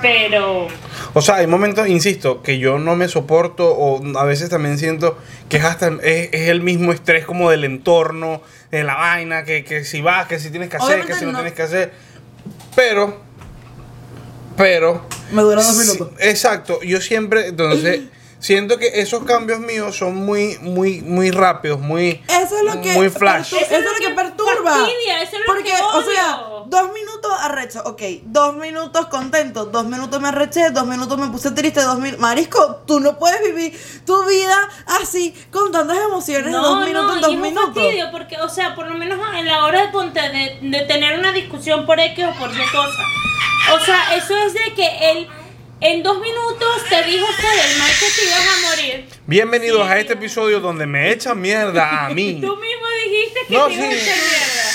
Pero, 0.01 0.68
O 1.13 1.22
sea, 1.22 1.36
hay 1.36 1.48
momentos, 1.48 1.88
insisto, 1.88 2.41
que 2.41 2.60
yo 2.60 2.79
no 2.79 2.96
me 2.96 3.08
soporto 3.08 3.68
o 3.70 4.18
a 4.18 4.24
veces 4.25 4.50
también 4.50 4.77
siento 4.77 5.18
que 5.50 5.58
es 5.58 5.63
hasta 5.63 5.88
es, 6.03 6.29
es 6.32 6.50
el 6.50 6.62
mismo 6.62 6.91
estrés 6.91 7.25
como 7.25 7.50
del 7.50 7.63
entorno, 7.63 8.41
de 8.72 8.84
la 8.84 8.96
vaina, 8.96 9.44
que, 9.44 9.63
que 9.63 9.84
si 9.84 10.01
vas, 10.01 10.27
que 10.27 10.39
si 10.39 10.50
tienes 10.51 10.70
que 10.70 10.77
hacer, 10.77 11.06
que 11.06 11.15
si 11.15 11.25
no, 11.25 11.32
no. 11.32 11.39
tienes 11.39 11.53
que 11.53 11.63
hacer. 11.63 11.91
Pero, 12.75 13.22
pero... 14.56 15.06
Me 15.32 15.41
dura 15.41 15.62
dos 15.62 15.75
sí, 15.75 15.79
minutos. 15.79 16.12
exacto, 16.20 16.82
yo 16.82 17.01
siempre, 17.01 17.48
entonces, 17.48 18.01
siento 18.39 18.77
que 18.77 19.01
esos 19.01 19.24
cambios 19.25 19.60
míos 19.60 19.96
son 19.98 20.15
muy, 20.15 20.58
muy, 20.62 21.01
muy 21.01 21.31
rápidos, 21.31 21.79
muy... 21.79 22.24
Eso 22.27 22.58
es 22.58 22.63
lo 22.75 22.81
que. 22.81 22.93
Muy 22.93 23.10
flash. 23.10 23.53
pertur- 23.53 23.62
Eso 23.62 23.75
es 23.75 23.84
lo 23.86 24.08
que 24.08 24.13
perturba. 24.15 24.72
fastidia, 24.72 25.22
eso 25.22 25.36
es 25.36 25.39
lo 25.39 25.46
Porque, 25.46 25.63
que 25.63 25.74
o 25.74 26.01
sea, 26.03 26.38
odio. 26.41 26.63
dos 26.67 26.93
minutos 26.93 27.31
arrecho, 27.41 27.81
ok. 27.86 28.01
Dos 28.24 28.55
minutos 28.55 29.05
contento, 29.08 29.65
dos 29.65 29.86
minutos 29.86 30.22
me 30.22 30.29
arreché, 30.29 30.69
dos 30.72 30.86
minutos 30.88 31.17
me 31.17 31.27
puse 31.27 31.51
triste, 31.51 31.81
dos 31.81 31.98
minutos. 32.00 32.19
Marisco, 32.22 32.77
tú 32.88 33.00
no 33.00 33.17
puedes 33.19 33.41
vivir 33.43 33.77
tu 34.05 34.25
vida 34.25 34.58
así, 35.01 35.34
con 35.51 35.72
tantas 35.72 35.98
emociones, 35.98 36.51
dos 36.51 36.86
minutos 36.86 37.15
en 37.15 37.22
dos 37.22 37.29
y 37.31 37.34
es 37.34 37.38
un 37.38 37.41
minutos. 37.41 37.74
fastidio 37.75 38.12
porque, 38.12 38.38
o 38.41 38.50
sea, 38.50 38.74
por 38.75 38.88
lo 38.88 38.96
menos 38.96 39.19
en 39.38 39.46
la 39.46 39.65
hora 39.65 39.81
de, 39.86 39.88
ponte, 39.89 40.19
de, 40.22 40.60
de 40.62 40.81
tener 40.86 41.19
una 41.19 41.31
discusión 41.31 41.86
por 41.86 42.00
X 42.00 42.25
o 42.25 42.39
por 42.39 42.50
Y 42.51 42.58
cosa. 42.72 43.03
O 43.75 43.79
sea, 43.86 44.15
eso 44.15 44.36
es 44.38 44.53
de 44.53 44.74
que 44.75 45.12
él 45.12 45.27
en 45.81 46.03
dos 46.03 46.19
minutos 46.19 46.83
te 46.89 47.03
dijo 47.03 47.25
que 47.39 47.48
del 47.48 47.77
mal 47.77 47.89
que 48.00 48.05
te 48.09 48.25
ibas 48.25 48.39
a 48.39 48.69
morir. 48.69 49.09
Bienvenidos 49.27 49.86
Sí. 49.88 49.93
a 49.93 49.98
este 50.00 50.13
episodio 50.13 50.59
donde 50.59 50.86
me 50.86 51.12
echan 51.12 51.39
mierda 51.39 52.05
a 52.05 52.09
mí. 52.09 52.33
Tú 52.41 52.55
mismo 52.57 52.86
dijiste 53.05 53.39
que 53.48 53.53
No, 53.53 53.67
te 53.67 53.74
ibas 53.74 53.88
a 53.88 53.91
sí. 53.91 53.98
echar 53.98 54.17
mierda. 54.17 54.69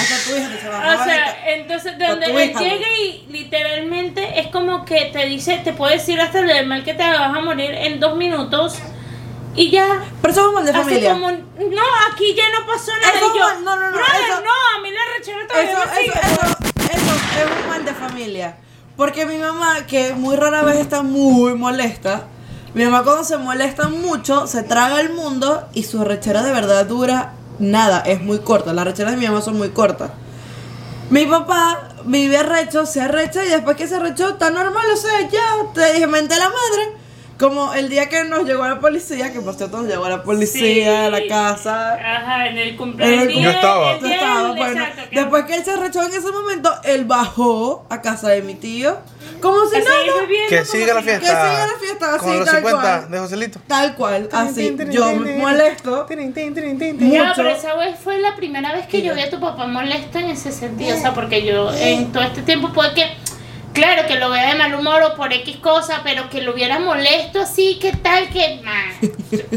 Hasta 0.00 0.16
tu 0.30 0.36
hija 0.36 0.48
te 0.48 0.60
se 0.62 0.68
va 0.68 0.92
a 0.92 0.94
O 0.94 1.04
sea, 1.04 1.52
entonces 1.54 1.98
donde 1.98 2.26
tu 2.26 2.38
él 2.38 2.54
llega 2.54 2.88
y 2.98 3.26
literalmente 3.28 4.40
es 4.40 4.46
como 4.46 4.84
que 4.86 5.06
te 5.12 5.26
dice, 5.26 5.60
te 5.62 5.72
puede 5.74 5.94
decir 5.98 6.18
hasta 6.20 6.40
del 6.40 6.66
mal 6.66 6.84
que 6.84 6.94
te 6.94 7.02
vas 7.02 7.36
a 7.36 7.40
morir 7.40 7.70
en 7.72 8.00
dos 8.00 8.16
minutos 8.16 8.76
y 9.56 9.70
ya. 9.70 10.02
Pero 10.22 10.32
eso 10.32 10.48
es 10.48 10.54
mal 10.54 10.64
de 10.64 10.72
familia. 10.72 11.10
como, 11.12 11.30
no, 11.32 11.82
aquí 12.12 12.34
ya 12.34 12.48
no 12.50 12.64
pasó 12.66 12.92
nada. 12.98 13.12
Eso 13.14 13.32
y 13.34 13.38
yo, 13.38 13.44
mal- 13.44 13.64
no, 13.64 13.76
no, 13.76 13.90
no, 13.90 13.96
"Brother, 13.96 14.14
eso- 14.24 14.40
no, 14.40 14.78
a 14.78 14.80
mí 14.82 14.90
la 14.90 15.00
rechera 15.18 15.46
todavía 15.46 15.70
Eso, 15.70 15.80
me 15.80 15.84
eso, 15.84 16.00
sigue". 16.00 16.32
eso, 16.32 16.94
eso 16.94 17.14
es 17.44 17.62
un 17.62 17.68
mal 17.68 17.84
de 17.84 17.92
familia. 17.92 18.56
Porque 18.96 19.26
mi 19.26 19.38
mamá, 19.38 19.86
que 19.86 20.14
muy 20.14 20.36
rara 20.36 20.62
vez 20.62 20.78
está 20.78 21.02
muy 21.02 21.54
molesta, 21.54 22.24
mi 22.74 22.84
mamá 22.84 23.02
cuando 23.02 23.24
se 23.24 23.36
molesta 23.38 23.88
mucho, 23.88 24.46
se 24.46 24.62
traga 24.62 25.00
el 25.00 25.12
mundo 25.12 25.68
y 25.74 25.84
su 25.84 26.04
rechera 26.04 26.42
de 26.42 26.52
verdad 26.52 26.86
dura 26.86 27.34
nada, 27.58 28.00
es 28.00 28.20
muy 28.20 28.40
corta. 28.40 28.72
Las 28.72 28.84
recheras 28.84 29.12
de 29.12 29.18
mi 29.18 29.26
mamá 29.26 29.42
son 29.42 29.56
muy 29.56 29.70
cortas. 29.70 30.10
Mi 31.10 31.26
papá 31.26 31.90
vive 32.04 32.38
arrecho, 32.38 32.86
se 32.86 33.00
arrecha 33.00 33.44
y 33.44 33.48
después 33.48 33.76
que 33.76 33.86
se 33.86 33.96
arrechó 33.96 34.30
está 34.30 34.50
normal, 34.50 34.86
o 34.92 34.96
sea, 34.96 35.28
ya, 35.28 35.72
te 35.72 35.92
dije, 35.92 36.06
mente 36.06 36.36
la 36.36 36.48
madre. 36.48 37.03
Como 37.38 37.74
el 37.74 37.88
día 37.88 38.08
que 38.08 38.22
nos 38.24 38.44
llegó 38.44 38.64
la 38.66 38.78
policía, 38.78 39.32
que 39.32 39.40
por 39.40 39.54
cierto 39.54 39.78
nos 39.78 39.88
llegó 39.88 40.08
la 40.08 40.22
policía 40.22 41.06
a 41.06 41.10
la 41.10 41.26
casa. 41.28 41.94
Ajá, 41.94 42.46
en 42.46 42.58
el 42.58 42.76
cumpleaños. 42.76 43.24
En 43.24 43.30
el- 43.30 43.42
Yo 43.42 43.50
estaba. 43.50 43.94
el 43.94 44.00
Yo 44.00 44.06
estaba, 44.06 44.52
bueno, 44.52 44.80
exacto, 44.84 45.02
después 45.10 45.44
que 45.44 45.54
él 45.56 45.64
se 45.64 45.70
arrechó 45.72 46.02
en 46.02 46.12
ese 46.12 46.30
momento, 46.30 46.72
él 46.84 47.04
bajó 47.06 47.86
a 47.90 48.00
casa 48.00 48.28
de 48.28 48.42
mi 48.42 48.54
tío. 48.54 48.96
Como 49.40 49.66
si 49.66 49.78
no, 49.78 49.84
no, 49.84 50.28
Que 50.48 50.64
siga 50.64 50.94
la 50.94 51.02
fiesta. 51.02 51.20
Que 51.20 51.26
siga 51.26 51.66
la 51.66 51.78
fiesta, 51.80 52.18
Con 52.18 52.30
así, 52.30 52.38
los 52.38 52.46
tal 52.46 52.56
50 52.56 52.80
cual. 53.00 53.10
de 53.10 53.18
Joselito. 53.18 53.60
tal 53.66 53.94
cual, 53.96 54.28
así. 54.32 54.76
Yo 54.90 55.12
me 55.16 55.36
molesto. 55.36 56.06
Ya, 56.08 56.94
Mucho. 56.94 57.32
pero 57.36 57.48
esa 57.50 57.74
vez 57.74 57.96
fue 57.98 58.18
la 58.20 58.36
primera 58.36 58.72
vez 58.72 58.86
que 58.86 59.02
yo 59.02 59.12
vi 59.14 59.22
a 59.22 59.30
tu 59.30 59.40
papá 59.40 59.66
molesto 59.66 60.18
en 60.18 60.26
ese 60.30 60.52
sentido. 60.52 60.96
O 60.96 61.00
sea, 61.00 61.14
porque 61.14 61.44
yo 61.44 61.72
en 61.74 62.12
todo 62.12 62.22
este 62.22 62.42
tiempo 62.42 62.72
puede 62.72 62.94
que, 62.94 63.06
claro, 63.74 64.06
que 64.08 64.14
lo 64.18 64.30
vea 64.30 64.50
de 64.52 64.58
mal 64.58 64.74
humor 64.74 65.02
o 65.02 65.14
por 65.16 65.32
X 65.32 65.56
cosa, 65.56 66.00
pero 66.04 66.30
que 66.30 66.40
lo 66.40 66.52
viera 66.54 66.78
molesto 66.78 67.40
así, 67.40 67.78
¿qué 67.80 67.92
tal? 67.92 68.28
Que, 68.30 68.60
man, 68.64 68.84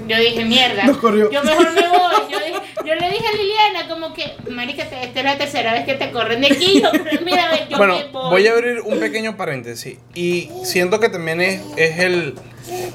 yo 0.07 0.17
dije, 0.19 0.43
mierda. 0.43 0.83
Nos 0.85 0.97
corrió. 0.97 1.31
Yo 1.31 1.43
mejor 1.43 1.71
me 1.73 1.87
voy. 1.87 1.97
Yo, 2.31 2.39
dije- 2.39 2.61
yo 2.85 2.95
le 2.95 3.09
dije 3.09 3.25
a 3.27 3.37
Liliana, 3.37 3.87
como 3.89 4.13
que, 4.13 4.35
marica, 4.49 4.85
te- 4.89 5.03
esta 5.03 5.19
es 5.19 5.25
la 5.25 5.37
tercera 5.37 5.73
vez 5.73 5.85
que 5.85 5.93
te 5.93 6.11
corren 6.11 6.41
de 6.41 6.47
aquí. 6.47 6.81
Yo, 6.81 6.89
pero 6.91 7.21
mira, 7.23 7.67
yo 7.69 7.77
Bueno, 7.77 7.95
me 7.97 8.03
voy. 8.11 8.29
voy 8.31 8.47
a 8.47 8.51
abrir 8.53 8.81
un 8.81 8.99
pequeño 8.99 9.37
paréntesis. 9.37 9.97
Y 10.13 10.49
siento 10.63 10.99
que 10.99 11.09
también 11.09 11.39
es, 11.41 11.61
es, 11.77 11.99
el, 11.99 12.35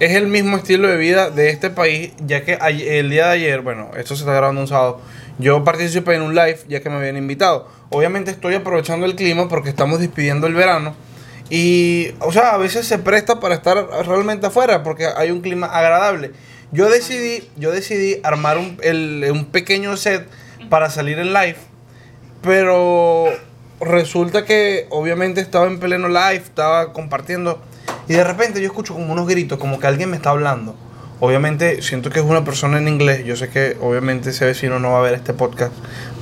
es 0.00 0.12
el 0.12 0.26
mismo 0.26 0.56
estilo 0.56 0.88
de 0.88 0.96
vida 0.96 1.30
de 1.30 1.50
este 1.50 1.70
país, 1.70 2.12
ya 2.26 2.44
que 2.44 2.58
el 2.62 3.10
día 3.10 3.26
de 3.28 3.32
ayer, 3.32 3.60
bueno, 3.60 3.90
esto 3.96 4.16
se 4.16 4.22
está 4.22 4.32
grabando 4.34 4.60
un 4.60 4.68
sábado, 4.68 5.00
yo 5.38 5.64
participé 5.64 6.14
en 6.14 6.22
un 6.22 6.34
live 6.34 6.58
ya 6.68 6.80
que 6.80 6.90
me 6.90 6.96
habían 6.96 7.16
invitado. 7.16 7.68
Obviamente 7.90 8.30
estoy 8.30 8.54
aprovechando 8.54 9.06
el 9.06 9.14
clima 9.14 9.48
porque 9.48 9.68
estamos 9.70 10.00
despidiendo 10.00 10.46
el 10.46 10.54
verano. 10.54 10.94
Y, 11.54 12.14
o 12.20 12.32
sea, 12.32 12.54
a 12.54 12.56
veces 12.56 12.86
se 12.86 12.96
presta 12.98 13.38
para 13.38 13.54
estar 13.56 13.76
realmente 14.06 14.46
afuera 14.46 14.82
porque 14.82 15.06
hay 15.14 15.30
un 15.30 15.42
clima 15.42 15.66
agradable. 15.66 16.30
Yo 16.70 16.88
decidí, 16.88 17.46
yo 17.56 17.70
decidí 17.72 18.16
armar 18.24 18.56
un, 18.56 18.78
el- 18.82 19.28
un 19.30 19.44
pequeño 19.44 19.98
set 19.98 20.26
para 20.70 20.88
salir 20.88 21.18
en 21.18 21.34
live. 21.34 21.56
Pero 22.40 23.26
resulta 23.80 24.44
que 24.46 24.86
obviamente 24.90 25.42
estaba 25.42 25.66
en 25.66 25.78
pleno 25.78 26.08
live, 26.08 26.36
estaba 26.42 26.94
compartiendo. 26.94 27.60
Y 28.08 28.14
de 28.14 28.24
repente 28.24 28.60
yo 28.60 28.66
escucho 28.66 28.94
como 28.94 29.12
unos 29.12 29.28
gritos, 29.28 29.58
como 29.58 29.78
que 29.78 29.86
alguien 29.86 30.10
me 30.10 30.16
está 30.16 30.30
hablando. 30.30 30.74
Obviamente 31.24 31.82
siento 31.82 32.10
que 32.10 32.18
es 32.18 32.24
una 32.24 32.44
persona 32.44 32.78
en 32.78 32.88
inglés. 32.88 33.24
Yo 33.24 33.36
sé 33.36 33.48
que 33.48 33.76
obviamente 33.80 34.30
ese 34.30 34.44
vecino 34.44 34.80
no 34.80 34.90
va 34.90 34.98
a 34.98 35.02
ver 35.02 35.14
este 35.14 35.32
podcast. 35.32 35.72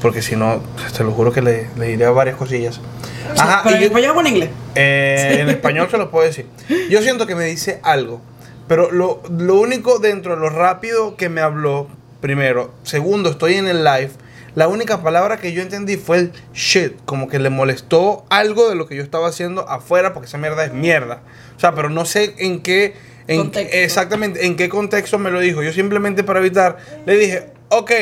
Porque 0.02 0.20
si 0.20 0.36
no, 0.36 0.60
te 0.94 1.02
lo 1.04 1.12
juro 1.12 1.32
que 1.32 1.40
le, 1.40 1.68
le 1.78 1.86
diré 1.86 2.06
varias 2.10 2.36
cosillas. 2.36 2.82
Ajá, 3.34 3.62
Pero 3.64 3.76
y 3.76 3.78
en 3.78 3.84
español 3.84 4.16
o 4.18 4.20
en 4.20 4.26
inglés. 4.26 4.50
eh, 4.74 5.38
en 5.40 5.48
español 5.48 5.88
se 5.90 5.96
lo 5.96 6.10
puedo 6.10 6.26
decir. 6.26 6.44
Yo 6.90 7.00
siento 7.00 7.26
que 7.26 7.34
me 7.34 7.46
dice 7.46 7.80
algo. 7.82 8.20
Pero 8.68 8.90
lo, 8.92 9.22
lo 9.30 9.54
único 9.58 10.00
dentro 10.00 10.34
de 10.34 10.40
lo 10.42 10.50
rápido 10.50 11.16
que 11.16 11.30
me 11.30 11.40
habló, 11.40 11.88
primero. 12.20 12.74
Segundo, 12.82 13.30
estoy 13.30 13.54
en 13.54 13.68
el 13.68 13.82
live. 13.82 14.10
La 14.54 14.68
única 14.68 15.02
palabra 15.02 15.38
que 15.38 15.54
yo 15.54 15.62
entendí 15.62 15.96
fue 15.96 16.18
el 16.18 16.32
shit. 16.52 16.92
Como 17.06 17.26
que 17.28 17.38
le 17.38 17.48
molestó 17.48 18.26
algo 18.28 18.68
de 18.68 18.74
lo 18.74 18.86
que 18.86 18.96
yo 18.96 19.02
estaba 19.02 19.28
haciendo 19.28 19.66
afuera, 19.66 20.12
porque 20.12 20.26
esa 20.26 20.36
mierda 20.36 20.62
es 20.62 20.74
mierda. 20.74 21.22
O 21.56 21.58
sea, 21.60 21.74
pero 21.74 21.88
no 21.88 22.04
sé 22.04 22.34
en 22.36 22.60
qué. 22.60 23.08
En, 23.30 23.38
Contexto. 23.38 23.76
exactamente 23.76 24.44
en 24.44 24.56
qué 24.56 24.68
contexto 24.68 25.18
me 25.18 25.30
lo 25.30 25.38
dijo. 25.38 25.62
Yo 25.62 25.72
simplemente 25.72 26.24
para 26.24 26.40
evitar 26.40 26.78
le 27.06 27.16
dije, 27.16 27.46
ok, 27.68 27.92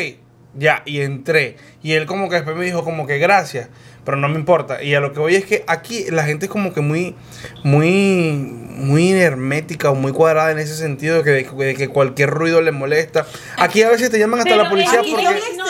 ya, 0.54 0.82
y 0.86 1.00
entré. 1.00 1.56
Y 1.82 1.92
él 1.92 2.06
como 2.06 2.28
que 2.28 2.36
después 2.36 2.56
me 2.56 2.64
dijo 2.64 2.82
como 2.82 3.06
que 3.06 3.18
gracias, 3.18 3.68
pero 4.04 4.16
no 4.16 4.28
me 4.28 4.36
importa. 4.36 4.82
Y 4.82 4.94
a 4.94 5.00
lo 5.00 5.12
que 5.12 5.20
voy 5.20 5.34
es 5.36 5.44
que 5.44 5.64
aquí 5.66 6.06
la 6.10 6.24
gente 6.24 6.46
es 6.46 6.50
como 6.50 6.72
que 6.72 6.80
muy, 6.80 7.14
muy, 7.62 8.32
muy 8.32 9.12
hermética 9.12 9.90
o 9.90 9.94
muy 9.94 10.12
cuadrada 10.12 10.50
en 10.50 10.58
ese 10.58 10.74
sentido 10.74 11.22
de 11.22 11.44
que, 11.44 11.54
de 11.54 11.74
que 11.74 11.88
cualquier 11.88 12.30
ruido 12.30 12.62
le 12.62 12.72
molesta. 12.72 13.26
Aquí 13.58 13.82
a 13.82 13.90
veces 13.90 14.10
te 14.10 14.18
llaman 14.18 14.40
hasta 14.40 14.50
Pero 14.50 14.62
la 14.62 14.70
policía 14.70 15.02
porque... 15.08 15.24
no, 15.56 15.64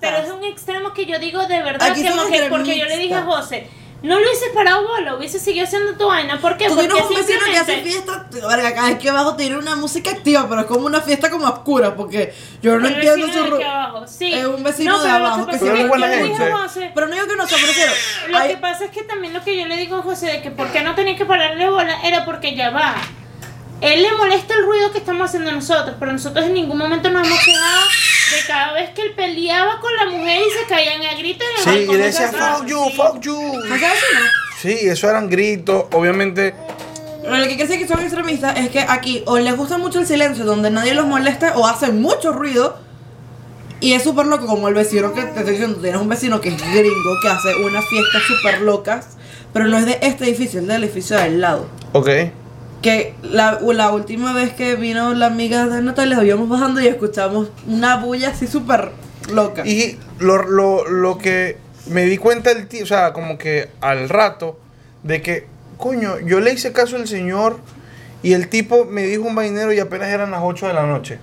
pero 0.00 0.16
es 0.18 0.30
un 0.30 0.44
extremo 0.44 0.92
que 0.92 1.06
yo 1.06 1.18
digo 1.18 1.46
de 1.46 1.62
verdad, 1.62 1.88
Aquí 1.88 2.02
que 2.02 2.08
son 2.08 2.18
como 2.18 2.30
que 2.30 2.48
porque 2.50 2.78
yo 2.78 2.84
le 2.86 2.98
dije 2.98 3.14
a. 3.14 3.22
José, 3.22 3.66
no 4.02 4.18
lo 4.18 4.24
hubiese 4.24 4.50
parado 4.54 4.86
bola, 4.86 5.16
hubiese 5.16 5.40
seguido 5.40 5.64
haciendo 5.64 5.94
tu 5.94 6.06
vaina. 6.06 6.40
¿Por 6.40 6.56
qué? 6.56 6.68
Porque 6.68 6.86
un 6.86 7.14
vecino 7.14 7.44
que 7.50 7.56
hace 7.56 7.82
fiesta, 7.82 8.26
verga, 8.30 8.74
cada 8.74 8.90
vez 8.90 8.98
que 8.98 9.10
abajo 9.10 9.34
tiene 9.34 9.56
una 9.56 9.74
música 9.74 10.10
activa, 10.10 10.46
pero 10.48 10.60
es 10.60 10.66
como 10.66 10.86
una 10.86 11.00
fiesta 11.00 11.30
como 11.30 11.46
oscura, 11.46 11.96
porque 11.96 12.32
yo 12.62 12.78
no 12.78 12.86
El 12.86 12.94
entiendo 12.94 13.26
su 13.26 13.56
de 13.56 13.64
abajo, 13.64 14.06
sí. 14.06 14.32
Es 14.32 14.46
un 14.46 14.62
vecino 14.62 15.02
de 15.02 15.10
abajo 15.10 15.46
que 15.46 15.56
es 15.56 15.62
que 15.62 15.86
buena 15.86 16.08
gente. 16.08 16.52
José, 16.52 16.92
Pero 16.94 17.06
no 17.08 17.14
digo 17.14 17.26
que 17.26 17.36
no 17.36 17.46
sea, 17.46 17.58
prefiero. 17.58 17.92
Lo 18.28 18.46
que 18.46 18.56
pasa 18.58 18.84
es 18.84 18.90
que 18.92 19.02
también 19.02 19.34
lo 19.34 19.42
que 19.42 19.56
yo 19.56 19.66
le 19.66 19.76
digo 19.76 19.96
a 19.96 20.02
José 20.02 20.26
de 20.26 20.42
que 20.42 20.50
por 20.50 20.68
qué 20.68 20.82
no 20.82 20.94
tenía 20.94 21.16
que 21.16 21.26
pararle 21.26 21.68
bola 21.68 22.00
era 22.02 22.24
porque 22.24 22.54
ya 22.54 22.70
va. 22.70 22.94
Él 23.80 24.02
le 24.02 24.12
molesta 24.16 24.54
el 24.54 24.64
ruido 24.64 24.90
que 24.90 24.98
estamos 24.98 25.28
haciendo 25.28 25.52
nosotros, 25.52 25.94
pero 26.00 26.12
nosotros 26.12 26.46
en 26.46 26.54
ningún 26.54 26.78
momento 26.78 27.10
nos 27.10 27.26
hemos 27.26 27.38
quejado 27.44 27.80
de 27.86 28.46
cada 28.46 28.72
vez 28.72 28.90
que 28.90 29.02
él 29.02 29.12
peleaba 29.14 29.80
con 29.80 29.94
la 29.96 30.06
mujer 30.06 30.42
y 30.46 30.50
se 30.50 30.66
caían 30.68 31.00
a 31.02 31.14
gritos 31.16 31.46
Sí, 31.62 31.70
y 31.70 31.86
de 31.86 31.96
decía, 31.98 32.28
fuck 32.32 32.66
you, 32.66 32.84
Sí. 32.90 32.96
fuck 32.96 33.20
you. 33.20 33.40
¿No 33.68 33.78
sabes? 33.78 33.98
Sí, 34.60 34.76
eso 34.82 35.08
eran 35.08 35.30
gritos, 35.30 35.84
obviamente. 35.92 36.54
Pero 37.22 37.36
lo 37.36 37.42
que 37.44 37.56
quiere 37.56 37.66
decir 37.68 37.78
que 37.78 37.86
son 37.92 38.02
extremistas 38.02 38.58
es 38.58 38.70
que 38.70 38.80
aquí 38.80 39.22
o 39.26 39.38
les 39.38 39.56
gusta 39.56 39.78
mucho 39.78 40.00
el 40.00 40.06
silencio 40.06 40.44
donde 40.44 40.70
nadie 40.70 40.94
los 40.94 41.06
molesta 41.06 41.56
o 41.56 41.66
hacen 41.66 42.00
mucho 42.02 42.32
ruido 42.32 42.78
y 43.80 43.92
es 43.92 44.02
súper 44.02 44.26
loco 44.26 44.46
como 44.46 44.66
el 44.66 44.74
vecino 44.74 45.12
que 45.14 45.22
te 45.22 45.38
estoy 45.38 45.52
diciendo, 45.52 45.78
tienes 45.80 46.00
un 46.00 46.08
vecino 46.08 46.40
que 46.40 46.48
es 46.48 46.56
gringo 46.60 47.20
que 47.22 47.28
hace 47.28 47.54
unas 47.64 47.84
fiestas 47.86 48.22
súper 48.26 48.62
locas, 48.62 49.06
pero 49.52 49.66
no 49.68 49.78
es 49.78 49.86
de 49.86 49.98
este 50.02 50.24
edificio, 50.24 50.60
es 50.60 50.66
del 50.66 50.82
edificio 50.82 51.16
de 51.16 51.22
al 51.22 51.40
lado. 51.40 51.68
Ok. 51.92 52.08
Que 52.82 53.14
la, 53.22 53.58
la 53.60 53.90
última 53.92 54.32
vez 54.32 54.52
que 54.52 54.76
vino 54.76 55.14
la 55.14 55.26
amiga 55.26 55.66
de 55.66 55.82
Natalia, 55.82 56.22
íbamos 56.22 56.48
bajando 56.48 56.80
y 56.80 56.86
escuchamos 56.86 57.50
una 57.66 57.96
bulla 57.96 58.30
así 58.30 58.46
súper 58.46 58.92
loca. 59.30 59.66
Y 59.66 59.98
lo, 60.18 60.42
lo, 60.44 60.88
lo 60.88 61.18
que 61.18 61.58
me 61.86 62.04
di 62.04 62.18
cuenta 62.18 62.50
el 62.50 62.68
tío, 62.68 62.84
o 62.84 62.86
sea, 62.86 63.12
como 63.12 63.38
que 63.38 63.68
al 63.80 64.08
rato, 64.08 64.58
de 65.02 65.22
que, 65.22 65.46
coño, 65.76 66.18
yo 66.20 66.40
le 66.40 66.52
hice 66.52 66.72
caso 66.72 66.96
al 66.96 67.08
señor 67.08 67.58
y 68.22 68.32
el 68.32 68.48
tipo 68.48 68.84
me 68.84 69.04
dijo 69.04 69.22
un 69.24 69.34
vainero 69.34 69.72
y 69.72 69.78
apenas 69.78 70.08
eran 70.08 70.30
las 70.30 70.40
8 70.42 70.68
de 70.68 70.74
la 70.74 70.86
noche. 70.86 71.18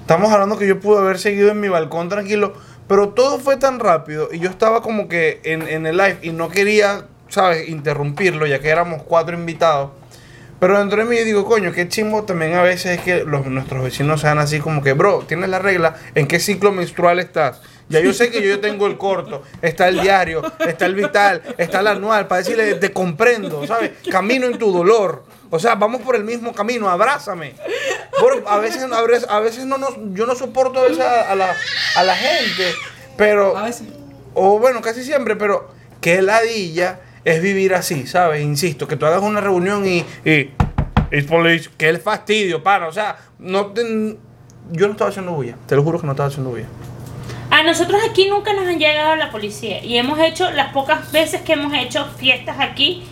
Estamos 0.00 0.30
hablando 0.32 0.58
que 0.58 0.66
yo 0.66 0.80
pude 0.80 0.98
haber 0.98 1.18
seguido 1.18 1.50
en 1.50 1.60
mi 1.60 1.68
balcón 1.68 2.08
tranquilo, 2.08 2.54
pero 2.86 3.10
todo 3.10 3.38
fue 3.38 3.56
tan 3.56 3.80
rápido 3.80 4.28
y 4.30 4.38
yo 4.38 4.50
estaba 4.50 4.82
como 4.82 5.08
que 5.08 5.40
en, 5.44 5.62
en 5.66 5.86
el 5.86 5.96
live 5.96 6.18
y 6.22 6.30
no 6.30 6.50
quería, 6.50 7.06
¿sabes?, 7.28 7.68
interrumpirlo, 7.68 8.46
ya 8.46 8.60
que 8.60 8.68
éramos 8.68 9.02
cuatro 9.02 9.34
invitados. 9.34 9.90
Pero 10.64 10.78
dentro 10.78 10.96
de 10.96 11.04
mí 11.04 11.14
yo 11.18 11.24
digo, 11.26 11.44
coño, 11.44 11.72
qué 11.72 11.88
chimbo 11.90 12.22
también 12.24 12.54
a 12.54 12.62
veces 12.62 12.96
es 12.98 13.00
que 13.04 13.22
los, 13.26 13.44
nuestros 13.44 13.84
vecinos 13.84 14.22
sean 14.22 14.38
así 14.38 14.60
como 14.60 14.82
que, 14.82 14.94
bro, 14.94 15.22
tienes 15.28 15.50
la 15.50 15.58
regla, 15.58 15.94
¿en 16.14 16.26
qué 16.26 16.40
ciclo 16.40 16.72
menstrual 16.72 17.18
estás? 17.18 17.60
Ya 17.90 18.00
yo 18.00 18.14
sé 18.14 18.30
que 18.30 18.40
yo 18.40 18.58
tengo 18.60 18.86
el 18.86 18.96
corto, 18.96 19.42
está 19.60 19.88
el 19.88 20.00
diario, 20.00 20.40
está 20.66 20.86
el 20.86 20.94
vital, 20.94 21.42
está 21.58 21.80
el 21.80 21.88
anual, 21.88 22.28
para 22.28 22.38
decirle, 22.38 22.76
te 22.76 22.92
comprendo, 22.94 23.66
¿sabes? 23.66 23.90
Camino 24.10 24.46
en 24.46 24.56
tu 24.56 24.72
dolor. 24.72 25.24
O 25.50 25.58
sea, 25.58 25.74
vamos 25.74 26.00
por 26.00 26.16
el 26.16 26.24
mismo 26.24 26.54
camino, 26.54 26.88
abrázame. 26.88 27.52
Bro, 28.18 28.48
a 28.48 28.56
veces, 28.56 28.84
a 28.90 29.02
veces, 29.02 29.26
a 29.28 29.40
veces 29.40 29.66
no, 29.66 29.76
nos- 29.76 29.98
yo 30.14 30.24
no 30.24 30.34
soporto 30.34 30.80
a, 30.80 30.84
veces 30.84 31.00
a, 31.00 31.30
a 31.30 31.34
la, 31.34 31.54
a 31.96 32.04
la 32.04 32.16
gente, 32.16 32.72
pero... 33.18 33.54
A 33.54 33.64
veces. 33.64 33.86
O 34.32 34.58
bueno, 34.58 34.80
casi 34.80 35.04
siempre, 35.04 35.36
pero 35.36 35.68
qué 36.00 36.22
ladilla 36.22 37.00
es 37.24 37.40
vivir 37.42 37.74
así, 37.74 38.06
¿sabes? 38.06 38.42
Insisto, 38.42 38.86
que 38.88 38.96
tú 38.96 39.06
hagas 39.06 39.22
una 39.22 39.40
reunión 39.40 39.86
y. 39.86 40.04
y 40.24 41.22
police, 41.28 41.70
que 41.78 41.88
el 41.88 41.98
fastidio, 41.98 42.62
para. 42.62 42.88
O 42.88 42.92
sea, 42.92 43.16
no 43.38 43.66
te- 43.66 44.16
yo 44.72 44.86
no 44.86 44.92
estaba 44.92 45.10
haciendo 45.10 45.32
bulla. 45.32 45.56
Te 45.66 45.76
lo 45.76 45.82
juro 45.82 46.00
que 46.00 46.06
no 46.06 46.12
estaba 46.12 46.28
haciendo 46.28 46.50
bulla. 46.50 46.66
A 47.50 47.62
nosotros 47.62 48.00
aquí 48.08 48.28
nunca 48.28 48.52
nos 48.52 48.66
han 48.66 48.78
llegado 48.78 49.14
la 49.16 49.30
policía 49.30 49.84
y 49.84 49.96
hemos 49.96 50.18
hecho 50.18 50.50
las 50.50 50.72
pocas 50.72 51.12
veces 51.12 51.42
que 51.42 51.52
hemos 51.52 51.72
hecho 51.74 52.04
fiestas 52.18 52.56
aquí 52.58 53.04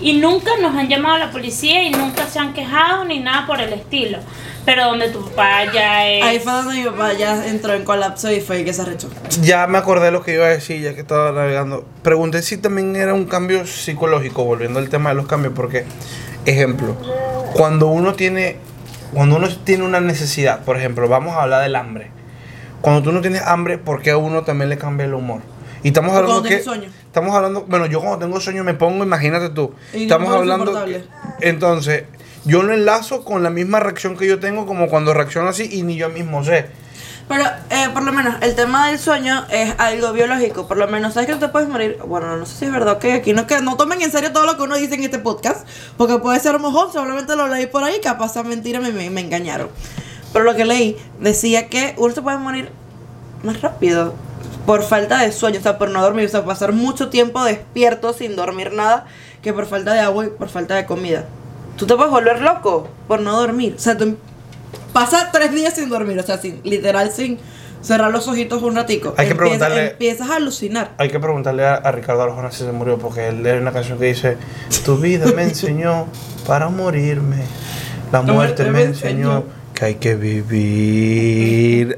y 0.00 0.14
nunca 0.14 0.52
nos 0.60 0.74
han 0.74 0.88
llamado 0.88 1.18
la 1.18 1.30
policía 1.30 1.82
y 1.82 1.90
nunca 1.90 2.26
se 2.26 2.38
han 2.38 2.52
quejado 2.52 3.04
ni 3.04 3.20
nada 3.20 3.46
por 3.46 3.60
el 3.60 3.72
estilo. 3.72 4.18
Pero 4.64 4.86
donde 4.86 5.10
tu 5.10 5.24
papá 5.30 5.72
ya 5.72 6.08
es... 6.08 6.24
Ahí 6.24 6.40
fue 6.40 6.52
donde 6.52 6.74
mi 6.74 6.84
papá 6.84 7.12
ya 7.12 7.46
entró 7.46 7.72
en 7.72 7.84
colapso 7.84 8.32
y 8.32 8.40
fue 8.40 8.64
que 8.64 8.72
se 8.72 8.82
arrechó. 8.82 9.08
Ya 9.40 9.66
me 9.68 9.78
acordé 9.78 10.06
de 10.06 10.10
lo 10.10 10.22
que 10.22 10.34
iba 10.34 10.44
a 10.44 10.48
decir, 10.48 10.82
ya 10.82 10.92
que 10.94 11.02
estaba 11.02 11.30
navegando. 11.30 11.86
Pregunté 12.02 12.42
si 12.42 12.56
también 12.56 12.96
era 12.96 13.14
un 13.14 13.26
cambio 13.26 13.64
psicológico, 13.64 14.44
volviendo 14.44 14.80
al 14.80 14.88
tema 14.88 15.10
de 15.10 15.14
los 15.14 15.28
cambios, 15.28 15.54
porque, 15.54 15.84
ejemplo, 16.46 16.96
cuando 17.52 17.86
uno 17.86 18.14
tiene, 18.14 18.56
cuando 19.14 19.36
uno 19.36 19.48
tiene 19.48 19.84
una 19.84 20.00
necesidad, 20.00 20.64
por 20.64 20.76
ejemplo, 20.76 21.08
vamos 21.08 21.34
a 21.34 21.42
hablar 21.42 21.62
del 21.62 21.76
hambre. 21.76 22.10
Cuando 22.80 23.02
tú 23.02 23.12
no 23.12 23.20
tienes 23.20 23.42
hambre, 23.42 23.78
¿por 23.78 24.02
qué 24.02 24.10
a 24.10 24.16
uno 24.16 24.42
también 24.42 24.68
le 24.68 24.78
cambia 24.78 25.06
el 25.06 25.14
humor? 25.14 25.42
Y 25.84 25.88
estamos 25.88 26.12
hablando 26.16 26.42
que 26.42 26.60
sueño. 26.60 26.90
Estamos 27.16 27.34
hablando, 27.34 27.64
bueno, 27.66 27.86
yo 27.86 28.00
cuando 28.00 28.18
tengo 28.18 28.38
sueño 28.40 28.62
me 28.62 28.74
pongo, 28.74 29.02
imagínate 29.02 29.48
tú. 29.48 29.72
Y 29.94 30.02
estamos 30.02 30.28
hablando 30.34 30.84
entonces, 31.40 32.04
yo 32.44 32.62
lo 32.62 32.74
enlazo 32.74 33.24
con 33.24 33.42
la 33.42 33.48
misma 33.48 33.80
reacción 33.80 34.18
que 34.18 34.26
yo 34.26 34.38
tengo 34.38 34.66
como 34.66 34.88
cuando 34.88 35.14
reacciono 35.14 35.48
así 35.48 35.66
y 35.72 35.82
ni 35.82 35.96
yo 35.96 36.10
mismo 36.10 36.44
sé. 36.44 36.66
Pero, 37.26 37.44
eh, 37.70 37.88
por 37.94 38.02
lo 38.02 38.12
menos, 38.12 38.34
el 38.42 38.54
tema 38.54 38.88
del 38.88 38.98
sueño 38.98 39.46
es 39.50 39.74
algo 39.78 40.12
biológico. 40.12 40.68
Por 40.68 40.76
lo 40.76 40.88
menos, 40.88 41.14
¿sabes 41.14 41.26
que 41.26 41.32
no 41.32 41.38
te 41.38 41.48
puedes 41.48 41.70
morir? 41.70 41.96
Bueno, 42.06 42.36
no 42.36 42.44
sé 42.44 42.54
si 42.54 42.64
es 42.66 42.72
verdad 42.72 42.98
que 42.98 43.14
aquí 43.14 43.32
no, 43.32 43.46
que 43.46 43.62
no 43.62 43.78
tomen 43.78 44.02
en 44.02 44.12
serio 44.12 44.30
todo 44.32 44.44
lo 44.44 44.58
que 44.58 44.64
uno 44.64 44.76
dice 44.76 44.94
en 44.96 45.04
este 45.04 45.18
podcast. 45.18 45.66
Porque 45.96 46.18
puede 46.18 46.38
ser 46.38 46.58
mojón, 46.58 46.92
solamente 46.92 47.34
lo 47.34 47.48
leí 47.48 47.66
por 47.66 47.82
ahí, 47.82 47.98
capaz 48.02 48.34
sea 48.34 48.42
mentira, 48.42 48.78
me, 48.78 48.92
me, 48.92 49.08
me 49.08 49.22
engañaron. 49.22 49.70
Pero 50.34 50.44
lo 50.44 50.54
que 50.54 50.66
leí 50.66 50.98
decía 51.18 51.68
que 51.70 51.94
uno 51.96 52.14
se 52.14 52.20
puede 52.20 52.36
morir 52.36 52.70
más 53.42 53.62
rápido 53.62 54.14
por 54.66 54.82
falta 54.82 55.20
de 55.22 55.30
sueño, 55.32 55.60
o 55.60 55.62
sea, 55.62 55.78
por 55.78 55.90
no 55.90 56.02
dormir, 56.02 56.26
o 56.26 56.28
sea, 56.28 56.44
pasar 56.44 56.72
mucho 56.72 57.08
tiempo 57.08 57.44
despierto 57.44 58.12
sin 58.12 58.34
dormir 58.36 58.72
nada, 58.72 59.06
que 59.42 59.52
por 59.52 59.66
falta 59.66 59.94
de 59.94 60.00
agua 60.00 60.26
y 60.26 60.28
por 60.30 60.48
falta 60.48 60.74
de 60.74 60.84
comida. 60.86 61.24
Tú 61.76 61.86
te 61.86 61.94
puedes 61.94 62.10
volver 62.10 62.40
loco 62.42 62.88
por 63.06 63.20
no 63.20 63.36
dormir. 63.38 63.74
O 63.76 63.80
sea, 63.80 63.96
tú 63.96 64.16
pasa 64.92 65.30
tres 65.32 65.52
días 65.52 65.74
sin 65.74 65.88
dormir, 65.88 66.18
o 66.18 66.22
sea, 66.22 66.38
sin, 66.38 66.60
literal 66.64 67.12
sin 67.12 67.38
cerrar 67.82 68.10
los 68.10 68.26
ojitos 68.26 68.62
un 68.62 68.74
ratico. 68.74 69.14
Hay 69.16 69.26
que 69.26 69.32
Empieza- 69.32 69.66
preguntarle- 69.68 69.90
Empiezas 69.92 70.30
a 70.30 70.36
alucinar. 70.36 70.90
Hay 70.98 71.10
que 71.10 71.20
preguntarle 71.20 71.64
a, 71.64 71.74
a 71.74 71.92
Ricardo 71.92 72.22
Arjona 72.22 72.50
si 72.50 72.64
se 72.64 72.72
murió, 72.72 72.98
porque 72.98 73.28
él 73.28 73.42
lee 73.44 73.50
una 73.60 73.72
canción 73.72 73.98
que 73.98 74.06
dice, 74.06 74.36
tu 74.84 74.96
vida 74.96 75.26
me 75.36 75.42
enseñó 75.44 76.06
para 76.46 76.68
morirme, 76.68 77.42
la 78.10 78.22
muerte 78.22 78.64
me 78.70 78.82
enseñó 78.82 79.44
que 79.74 79.84
hay 79.84 79.94
que 79.96 80.14
vivir. 80.16 81.94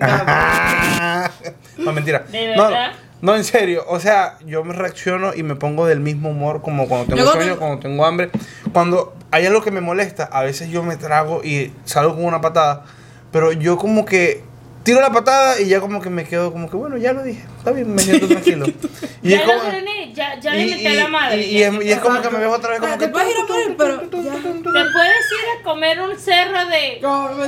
No, 1.78 1.92
mentira. 1.92 2.24
¿De 2.30 2.56
No, 2.56 2.64
verdad? 2.64 2.92
no, 3.22 3.34
en 3.36 3.44
serio, 3.44 3.84
o 3.88 3.98
sea, 4.00 4.38
yo 4.46 4.62
me 4.64 4.74
reacciono 4.74 5.34
y 5.34 5.42
me 5.42 5.54
pongo 5.56 5.86
del 5.86 6.00
mismo 6.00 6.30
humor 6.30 6.60
como 6.62 6.86
cuando 6.88 7.14
tengo 7.14 7.30
sueño, 7.32 7.56
cuando 7.58 7.78
tengo 7.80 8.04
hambre. 8.04 8.30
Cuando 8.72 9.14
hay 9.30 9.46
algo 9.46 9.62
que 9.62 9.70
me 9.70 9.80
molesta, 9.80 10.24
a 10.24 10.42
veces 10.42 10.68
yo 10.70 10.82
me 10.82 10.96
trago 10.96 11.42
y 11.44 11.72
salgo 11.84 12.14
con 12.14 12.24
una 12.24 12.40
patada, 12.40 12.84
pero 13.32 13.52
yo 13.52 13.76
como 13.76 14.04
que 14.04 14.42
tiro 14.84 15.00
la 15.02 15.10
patada 15.12 15.60
y 15.60 15.66
ya 15.68 15.80
como 15.80 16.00
que 16.00 16.08
me 16.10 16.24
quedo 16.24 16.50
como 16.52 16.70
que, 16.70 16.76
bueno, 16.76 16.96
ya 16.96 17.12
lo 17.12 17.22
dije, 17.22 17.44
está 17.58 17.72
bien, 17.72 17.94
me 17.94 18.00
siento 18.02 18.26
tranquilo. 18.28 18.66
Y 19.20 19.30
ya 19.30 19.40
es 19.40 19.46
lo 19.48 19.54
como- 19.58 19.70
frené, 19.70 20.14
ya, 20.14 20.38
ya 20.38 20.54
le 20.54 20.62
y- 20.66 20.70
metí 20.70 20.86
a 20.86 20.94
la 20.94 21.08
madre. 21.08 21.42
Y, 21.44 21.58
y 21.58 21.62
es, 21.64 21.74
y 21.84 21.90
es 21.90 21.98
como 21.98 22.22
que 22.22 22.30
me 22.30 22.38
veo 22.38 22.52
otra 22.52 22.70
vez 22.70 22.78
como 22.80 22.96
que... 22.96 23.06
te 23.06 23.08
puedes 23.12 23.30
ir 23.30 23.36
a 23.36 23.46
morir, 23.52 23.74
pero 23.76 24.00
ya. 24.22 24.30
Te 24.32 24.38
puedes 24.70 24.72
ir 24.72 25.60
a 25.60 25.64
comer 25.64 26.00
un 26.00 26.16
cerro 26.16 26.66
de... 26.68 26.98
No, 27.02 27.28
me 27.34 27.46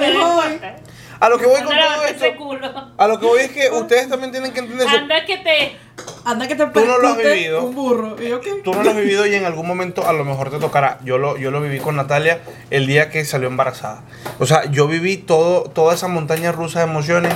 A 1.20 1.28
lo 1.28 1.38
que 1.38 1.46
voy 1.46 1.60
con 1.60 1.76
todo 1.76 2.04
esto... 2.06 2.36
culo. 2.38 2.92
A 2.96 3.06
lo 3.06 3.20
que 3.20 3.26
voy 3.26 3.40
es 3.40 3.50
que 3.50 3.70
ustedes 3.72 4.08
también 4.08 4.32
tienen 4.32 4.52
que 4.52 4.60
entender 4.60 4.86
eso. 4.88 4.96
Anda 4.96 5.24
que 5.26 5.36
te... 5.36 5.76
Anda 6.24 6.48
que 6.48 6.54
te 6.54 6.66
Tú 6.66 6.84
no 6.86 6.98
lo 6.98 7.08
has 7.08 7.18
vivido. 7.18 7.62
Un 7.62 7.74
burro. 7.74 8.16
¿Y 8.20 8.28
yo 8.28 8.40
qué? 8.40 8.54
Tú 8.64 8.72
no 8.72 8.82
lo 8.82 8.90
has 8.90 8.96
vivido 8.96 9.26
y 9.26 9.34
en 9.34 9.44
algún 9.44 9.66
momento 9.68 10.08
a 10.08 10.14
lo 10.14 10.24
mejor 10.24 10.50
te 10.50 10.58
tocará. 10.58 10.98
Yo 11.04 11.18
lo, 11.18 11.36
yo 11.36 11.50
lo 11.50 11.60
viví 11.60 11.78
con 11.78 11.96
Natalia 11.96 12.40
el 12.70 12.86
día 12.86 13.10
que 13.10 13.24
salió 13.26 13.48
embarazada. 13.48 14.02
O 14.38 14.46
sea, 14.46 14.64
yo 14.70 14.88
viví 14.88 15.18
todo, 15.18 15.64
toda 15.64 15.94
esa 15.94 16.08
montaña 16.08 16.52
rusa 16.52 16.80
de 16.80 16.86
emociones 16.86 17.34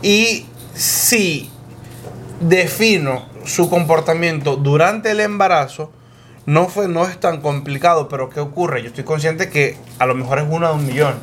y 0.00 0.46
sí 0.74 1.50
defino 2.40 3.26
su 3.44 3.68
comportamiento 3.68 4.56
durante 4.56 5.10
el 5.10 5.20
embarazo. 5.20 5.90
No, 6.46 6.68
fue, 6.68 6.88
no 6.88 7.04
es 7.04 7.18
tan 7.18 7.40
complicado, 7.40 8.08
pero 8.08 8.30
¿qué 8.30 8.38
ocurre? 8.38 8.82
Yo 8.82 8.88
estoy 8.88 9.04
consciente 9.04 9.48
que 9.48 9.76
a 9.98 10.06
lo 10.06 10.14
mejor 10.14 10.38
es 10.38 10.44
una 10.48 10.68
de 10.68 10.74
un 10.74 10.86
millón. 10.86 11.14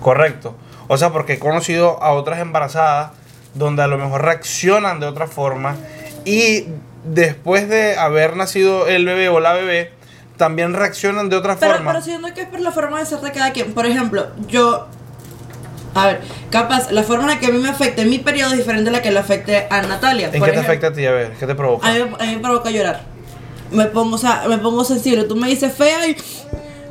Correcto. 0.00 0.56
O 0.88 0.96
sea, 0.96 1.10
porque 1.10 1.34
he 1.34 1.38
conocido 1.38 2.02
a 2.02 2.12
otras 2.12 2.40
embarazadas 2.40 3.12
donde 3.54 3.82
a 3.82 3.86
lo 3.86 3.98
mejor 3.98 4.22
reaccionan 4.22 5.00
de 5.00 5.06
otra 5.06 5.26
forma 5.26 5.76
y 6.24 6.64
después 7.04 7.68
de 7.68 7.96
haber 7.96 8.36
nacido 8.36 8.86
el 8.88 9.04
bebé 9.06 9.28
o 9.28 9.40
la 9.40 9.52
bebé, 9.52 9.92
también 10.36 10.72
reaccionan 10.72 11.28
de 11.28 11.36
otra 11.36 11.56
Pero, 11.56 11.74
forma. 11.74 11.92
pero 11.92 12.04
siento 12.04 12.32
que 12.34 12.42
es 12.42 12.48
por 12.48 12.60
la 12.60 12.70
forma 12.72 12.98
de 13.00 13.06
ser 13.06 13.20
de 13.20 13.32
cada 13.32 13.52
quien. 13.52 13.74
Por 13.74 13.86
ejemplo, 13.86 14.28
yo. 14.48 14.86
A 15.94 16.06
ver, 16.06 16.20
capaz, 16.50 16.92
la 16.92 17.02
forma 17.02 17.24
en 17.24 17.30
la 17.30 17.40
que 17.40 17.46
a 17.46 17.50
mí 17.50 17.58
me 17.58 17.68
afecte 17.68 18.04
mi 18.04 18.18
periodo 18.18 18.52
es 18.52 18.58
diferente 18.58 18.88
a 18.90 18.92
la 18.92 19.02
que 19.02 19.10
le 19.10 19.18
afecte 19.18 19.66
a 19.68 19.82
Natalia. 19.82 20.30
¿En 20.32 20.42
qué 20.42 20.52
te 20.52 20.58
afecta 20.58 20.88
a 20.88 20.92
ti? 20.92 21.04
A 21.06 21.12
ver, 21.12 21.32
¿qué 21.32 21.46
te 21.46 21.54
provoca? 21.54 21.88
A 21.88 21.92
mí, 21.92 22.00
a 22.00 22.24
mí 22.24 22.36
me 22.36 22.40
provoca 22.40 22.70
llorar. 22.70 23.02
Me 23.72 23.86
pongo, 23.86 24.14
o 24.14 24.18
sea, 24.18 24.44
me 24.48 24.58
pongo 24.58 24.84
sensible. 24.84 25.24
Tú 25.24 25.34
me 25.34 25.48
dices 25.48 25.72
fea 25.74 26.06
y 26.06 26.16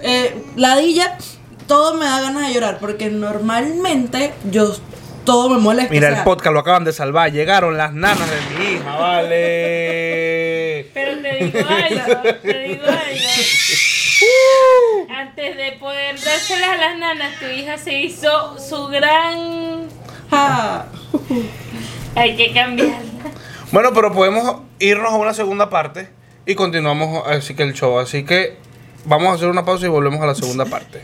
eh, 0.02 0.44
ladilla, 0.56 1.18
todo 1.68 1.94
me 1.94 2.06
da 2.06 2.22
ganas 2.22 2.48
de 2.48 2.54
llorar. 2.54 2.80
Porque 2.80 3.10
normalmente 3.10 4.34
yo 4.50 4.76
todo 5.26 5.50
me 5.50 5.60
molesta. 5.60 5.92
Mira, 5.92 6.08
o 6.08 6.12
sea, 6.12 6.20
el 6.20 6.24
podcast 6.24 6.54
lo 6.54 6.60
acaban 6.60 6.84
de 6.86 6.94
salvar. 6.94 7.32
Llegaron 7.32 7.78
las 7.78 7.94
nanas 7.94 8.30
de 8.30 8.38
mi 8.56 8.72
hija, 8.74 8.96
vale. 8.96 10.90
Pero 10.94 11.22
te 11.22 11.34
digo 11.44 11.60
algo, 11.60 12.34
te 12.42 12.60
digo 12.60 12.84
algo. 12.86 13.08
Antes 15.10 15.58
de 15.58 15.72
poder 15.80 16.16
dárselas 16.16 16.70
a 16.70 16.78
las 16.78 16.98
nanas, 16.98 17.40
tu 17.40 17.46
hija 17.46 17.78
se 17.78 18.00
hizo 18.02 18.58
su 18.58 18.88
gran... 18.88 19.88
ja. 20.32 20.86
Hay 22.16 22.36
que 22.36 22.52
cambiarla. 22.52 23.08
Bueno, 23.72 23.92
pero 23.94 24.12
podemos 24.12 24.62
irnos 24.80 25.12
a 25.12 25.18
una 25.18 25.34
segunda 25.34 25.70
parte 25.70 26.10
y 26.48 26.56
continuamos 26.56 27.28
así 27.28 27.54
que 27.54 27.64
el 27.64 27.74
show. 27.74 28.00
Así 28.00 28.24
que 28.24 28.58
vamos 29.08 29.30
a 29.30 29.34
hacer 29.34 29.48
una 29.48 29.66
pausa 29.66 29.86
y 29.86 29.90
volvemos 29.90 30.22
a 30.22 30.28
la 30.28 30.36
segunda 30.36 30.66
parte. 30.66 31.04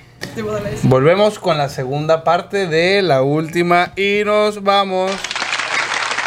Volvemos 0.83 1.39
con 1.39 1.57
la 1.57 1.69
segunda 1.69 2.23
parte 2.23 2.67
de 2.67 3.01
la 3.01 3.21
última 3.21 3.93
y 3.95 4.23
nos 4.25 4.63
vamos. 4.63 5.11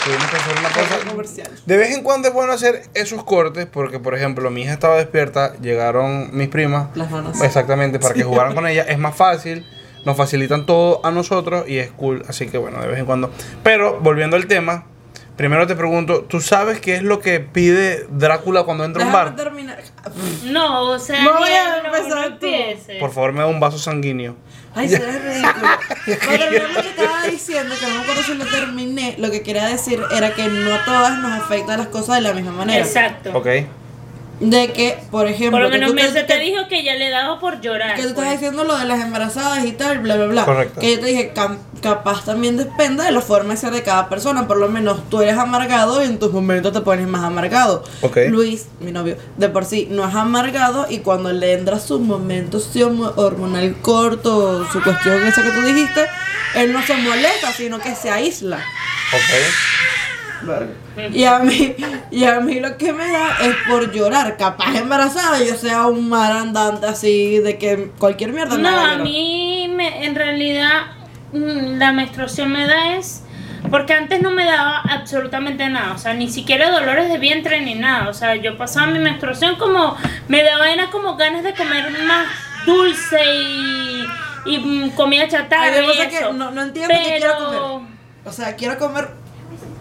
Tuvimos 0.04 0.26
que 0.26 0.36
hacer 0.36 0.58
una 0.58 0.68
pausa. 0.68 1.50
De 1.66 1.76
vez 1.76 1.96
en 1.96 2.02
cuando 2.02 2.28
es 2.28 2.34
bueno 2.34 2.52
hacer 2.52 2.82
esos 2.94 3.24
cortes 3.24 3.66
porque, 3.66 3.98
por 3.98 4.14
ejemplo, 4.14 4.50
mi 4.50 4.62
hija 4.62 4.72
estaba 4.72 4.96
despierta, 4.96 5.56
llegaron 5.60 6.30
mis 6.32 6.48
primas. 6.48 6.96
Las 6.96 7.10
nanas. 7.10 7.40
Exactamente, 7.42 7.98
para 7.98 8.14
que 8.14 8.22
jugaran 8.22 8.54
con 8.54 8.66
ella. 8.66 8.84
Es 8.84 8.98
más 8.98 9.16
fácil, 9.16 9.66
nos 10.04 10.16
facilitan 10.16 10.64
todo 10.64 11.04
a 11.04 11.10
nosotros 11.10 11.68
y 11.68 11.78
es 11.78 11.90
cool. 11.90 12.24
Así 12.28 12.46
que, 12.46 12.58
bueno, 12.58 12.80
de 12.80 12.86
vez 12.86 12.98
en 13.00 13.06
cuando. 13.06 13.32
Pero, 13.64 13.98
volviendo 14.00 14.36
al 14.36 14.46
tema, 14.46 14.84
primero 15.36 15.66
te 15.66 15.74
pregunto, 15.74 16.22
¿tú 16.22 16.40
sabes 16.40 16.80
qué 16.80 16.94
es 16.94 17.02
lo 17.02 17.18
que 17.18 17.40
pide 17.40 18.06
Drácula 18.08 18.62
cuando 18.62 18.84
entra 18.84 19.02
a 19.02 19.06
un 19.06 19.12
bar? 19.12 19.34
terminar. 19.34 19.78
No, 20.44 20.90
o 20.90 20.98
sea, 20.98 21.22
No 21.22 21.38
voy 21.38 21.48
ya 21.50 21.74
a 21.74 21.82
no, 21.82 21.86
empezar 21.94 22.08
no 22.30 22.38
tú. 22.38 22.46
empieces. 22.46 22.96
Por 23.00 23.12
favor, 23.12 23.32
me 23.32 23.40
da 23.40 23.46
un 23.46 23.60
vaso 23.60 23.78
sanguíneo. 23.78 24.36
Ay, 24.74 24.88
se 24.88 24.98
ve 24.98 25.18
ridículo. 25.18 25.66
Para 26.26 26.38
terminar 26.38 26.70
lo 26.70 26.82
que 26.82 26.88
estaba 26.88 27.22
diciendo, 27.30 27.74
que 27.80 27.86
no 27.86 27.94
me 27.94 28.00
acuerdo 28.02 28.22
si 28.22 28.34
lo 28.34 28.44
terminé, 28.46 29.14
lo 29.18 29.30
que 29.30 29.42
quería 29.42 29.66
decir 29.66 30.00
era 30.14 30.34
que 30.34 30.46
no 30.48 30.74
a 30.74 30.84
todas 30.84 31.18
nos 31.18 31.32
afectan 31.42 31.78
las 31.78 31.88
cosas 31.88 32.16
de 32.16 32.20
la 32.22 32.32
misma 32.34 32.52
manera. 32.52 32.84
Exacto. 32.84 33.30
Ok. 33.34 33.46
De 34.38 34.70
que, 34.72 34.98
por 35.10 35.26
ejemplo, 35.28 35.52
Por 35.58 35.62
lo 35.62 35.70
menos 35.70 35.90
tú 35.90 35.96
te- 35.96 36.02
Merce 36.02 36.22
te 36.24 36.34
que- 36.34 36.40
dijo 36.40 36.68
que 36.68 36.84
ya 36.84 36.94
le 36.94 37.08
daba 37.08 37.40
por 37.40 37.60
llorar. 37.62 37.94
que 37.96 38.02
tú 38.02 38.08
estás 38.08 38.24
pues. 38.24 38.32
diciendo 38.38 38.64
lo 38.64 38.76
de 38.76 38.84
las 38.84 39.00
embarazadas 39.00 39.64
y 39.64 39.72
tal, 39.72 40.00
bla, 40.00 40.16
bla, 40.16 40.26
bla. 40.26 40.44
Correcto. 40.44 40.78
Que 40.80 40.92
yo 40.94 41.00
te 41.00 41.06
dije, 41.06 41.32
cam- 41.34 41.56
capaz 41.80 42.22
también 42.26 42.58
depende 42.58 43.02
de 43.02 43.12
la 43.12 43.22
forma 43.22 43.54
de 43.54 43.60
ser 43.60 43.70
de 43.70 43.82
cada 43.82 44.10
persona. 44.10 44.46
Por 44.46 44.58
lo 44.58 44.68
menos 44.68 45.08
tú 45.08 45.22
eres 45.22 45.38
amargado 45.38 46.02
y 46.02 46.06
en 46.06 46.18
tus 46.18 46.32
momentos 46.32 46.72
te 46.74 46.82
pones 46.82 47.06
más 47.08 47.24
amargado. 47.24 47.82
Ok. 48.02 48.18
Luis, 48.28 48.66
mi 48.80 48.92
novio, 48.92 49.16
de 49.38 49.48
por 49.48 49.64
sí 49.64 49.88
no 49.90 50.06
es 50.06 50.14
amargado 50.14 50.86
y 50.90 50.98
cuando 50.98 51.32
le 51.32 51.54
entra 51.54 51.78
su 51.78 51.98
momento 51.98 52.60
hormonal 53.16 53.76
corto, 53.80 54.66
su 54.70 54.82
cuestión 54.82 55.26
esa 55.26 55.42
que 55.42 55.50
tú 55.50 55.62
dijiste, 55.62 56.04
él 56.56 56.74
no 56.74 56.82
se 56.82 56.94
molesta, 56.96 57.52
sino 57.52 57.78
que 57.78 57.94
se 57.94 58.10
aísla. 58.10 58.58
Ok. 58.58 59.95
Y 61.12 61.24
a 61.24 61.38
mí, 61.40 61.74
y 62.10 62.24
a 62.24 62.40
mí 62.40 62.60
lo 62.60 62.76
que 62.76 62.92
me 62.92 63.10
da 63.10 63.28
es 63.42 63.54
por 63.68 63.90
llorar. 63.92 64.36
Capaz 64.36 64.74
embarazada 64.76 65.42
yo 65.42 65.54
sea 65.56 65.86
un 65.86 66.08
mar 66.08 66.32
andante 66.32 66.86
así 66.86 67.38
de 67.38 67.58
que 67.58 67.90
cualquier 67.98 68.32
mierda 68.32 68.56
me 68.56 68.62
No, 68.62 68.78
a 68.80 68.96
mí 68.98 69.70
me, 69.74 70.04
en 70.06 70.14
realidad 70.14 70.82
mm, 71.32 71.78
la 71.78 71.92
menstruación 71.92 72.50
me 72.52 72.66
da 72.66 72.96
es 72.96 73.22
porque 73.70 73.94
antes 73.94 74.22
no 74.22 74.30
me 74.30 74.44
daba 74.44 74.80
absolutamente 74.80 75.68
nada, 75.68 75.94
o 75.94 75.98
sea, 75.98 76.14
ni 76.14 76.30
siquiera 76.30 76.70
dolores 76.70 77.08
de 77.08 77.18
vientre 77.18 77.60
ni 77.62 77.74
nada, 77.74 78.08
o 78.08 78.14
sea, 78.14 78.36
yo 78.36 78.56
pasaba 78.56 78.86
mi 78.86 79.00
menstruación 79.00 79.56
como 79.56 79.96
me 80.28 80.44
daba 80.44 80.70
era 80.70 80.88
como 80.90 81.16
ganas 81.16 81.42
de 81.42 81.52
comer 81.52 81.90
más 82.06 82.26
dulce 82.64 83.18
y, 83.24 84.04
y 84.46 84.58
mm, 84.58 84.90
comida 84.90 85.22
Ay, 85.24 85.28
chatarra 85.30 85.72
que 85.72 85.82
y 85.82 85.86
pasa 85.88 86.02
es 86.04 86.08
que 86.10 86.18
eso. 86.18 86.32
no, 86.32 86.52
no 86.52 86.62
entiendo 86.62 86.94
qué 86.94 87.02
quiero 87.18 87.32
Pero- 87.38 87.62
comer. 87.72 87.96
O 88.24 88.32
sea, 88.32 88.56
quiero 88.56 88.78
comer 88.78 89.08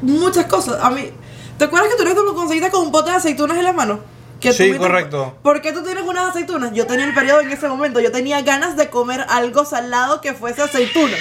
muchas 0.02 0.46
cosas. 0.46 0.78
A 0.84 0.90
mí, 0.90 1.10
¿te 1.58 1.66
acuerdas 1.66 1.90
que 1.92 1.96
tú 1.98 2.04
eres 2.04 2.16
lo 2.16 2.34
conseguiste 2.36 2.70
con 2.72 2.82
un 2.84 2.92
pote 2.92 3.12
de 3.12 3.18
aceitunas 3.18 3.58
en 3.58 3.64
la 3.64 3.74
mano? 3.74 4.00
Que 4.40 4.52
Sí, 4.54 4.78
correcto. 4.78 5.38
¿Por 5.42 5.62
qué 5.62 5.72
tú 5.72 5.82
tienes 5.84 6.04
unas 6.04 6.30
aceitunas? 6.30 6.72
Yo 6.74 6.86
tenía 6.86 7.06
el 7.06 7.14
periodo 7.14 7.40
en 7.42 7.52
ese 7.52 7.68
momento. 7.68 8.00
Yo 8.02 8.12
tenía 8.12 8.42
ganas 8.42 8.76
de 8.76 8.90
comer 8.90 9.26
algo 9.30 9.64
salado 9.66 10.20
que 10.22 10.34
fuese 10.34 10.62
aceituna. 10.62 11.16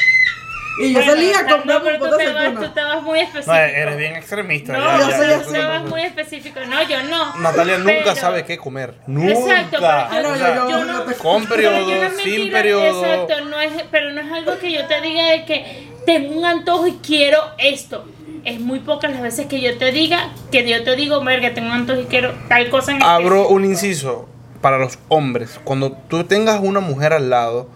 Y 0.80 0.88
yo 0.92 0.98
Bueno, 0.98 1.12
salía 1.12 1.38
a 1.38 1.42
no, 1.44 1.56
comprar 1.56 1.82
pero 1.84 1.94
un 1.94 2.00
tú 2.02 2.10
pote 2.10 2.24
de 2.24 2.28
te, 2.30 2.34
vas, 2.34 2.74
tú 2.74 2.80
vas 2.80 3.02
muy 3.04 3.20
específico. 3.20 3.52
No, 3.52 3.58
eres 3.60 3.96
bien 3.96 4.16
extremista. 4.16 4.72
No, 4.72 4.80
ya, 4.80 4.98
yo 4.98 5.08
ya, 5.10 5.16
soy 5.16 5.26
ya, 5.28 5.36
así. 5.36 5.46
tú 5.46 5.52
ya. 5.54 5.78
muy 5.88 6.02
específico. 6.02 6.60
No, 6.68 6.82
yo 6.88 7.02
no. 7.04 7.36
Natalia 7.36 7.78
nunca 7.78 7.92
Pero- 8.02 8.16
sabe 8.16 8.44
qué 8.44 8.58
comer. 8.58 8.94
Nunca. 9.06 9.32
Exacto, 9.32 9.78
pero 10.10 10.22
no, 10.22 10.28
O 10.28 10.32
yo- 10.32 10.38
sea, 10.38 10.54
yo- 10.56 10.68
yo 10.70 10.84
no- 10.84 11.02
te- 11.02 11.14
con 11.14 11.42
Pero 11.46 11.54
periodo, 11.54 11.78
yo 11.90 12.02
no 12.02 12.10
sin 12.10 12.16
mentira, 12.32 12.58
periodo. 12.58 13.04
Exacto, 13.04 13.44
no 13.44 13.60
es, 13.60 13.72
pero 13.92 14.10
no 14.12 14.20
es 14.20 14.32
algo 14.32 14.58
que 14.58 14.72
yo 14.72 14.84
te 14.88 15.00
diga 15.00 15.24
de 15.26 15.44
que 15.44 15.88
tengo 16.06 16.36
un 16.36 16.44
antojo 16.44 16.88
y 16.88 16.94
quiero 16.94 17.38
esto. 17.58 18.04
Es 18.44 18.60
muy 18.60 18.80
pocas 18.80 19.10
las 19.10 19.22
veces 19.22 19.46
que 19.46 19.60
yo 19.60 19.76
te 19.78 19.90
diga, 19.90 20.30
que 20.52 20.68
yo 20.68 20.84
te 20.84 20.96
digo, 20.96 21.22
verga, 21.24 21.54
tengo 21.54 21.70
antojo 21.70 22.00
y 22.00 22.04
quiero 22.04 22.34
tal 22.48 22.68
cosa 22.68 22.92
en 22.92 23.02
Abro 23.02 23.48
un 23.48 23.64
inciso 23.64 24.28
para 24.60 24.78
los 24.78 24.98
hombres. 25.08 25.58
Cuando 25.64 25.92
tú 25.92 26.24
tengas 26.24 26.60
una 26.62 26.80
mujer 26.80 27.12
al 27.12 27.30
lado 27.30 27.68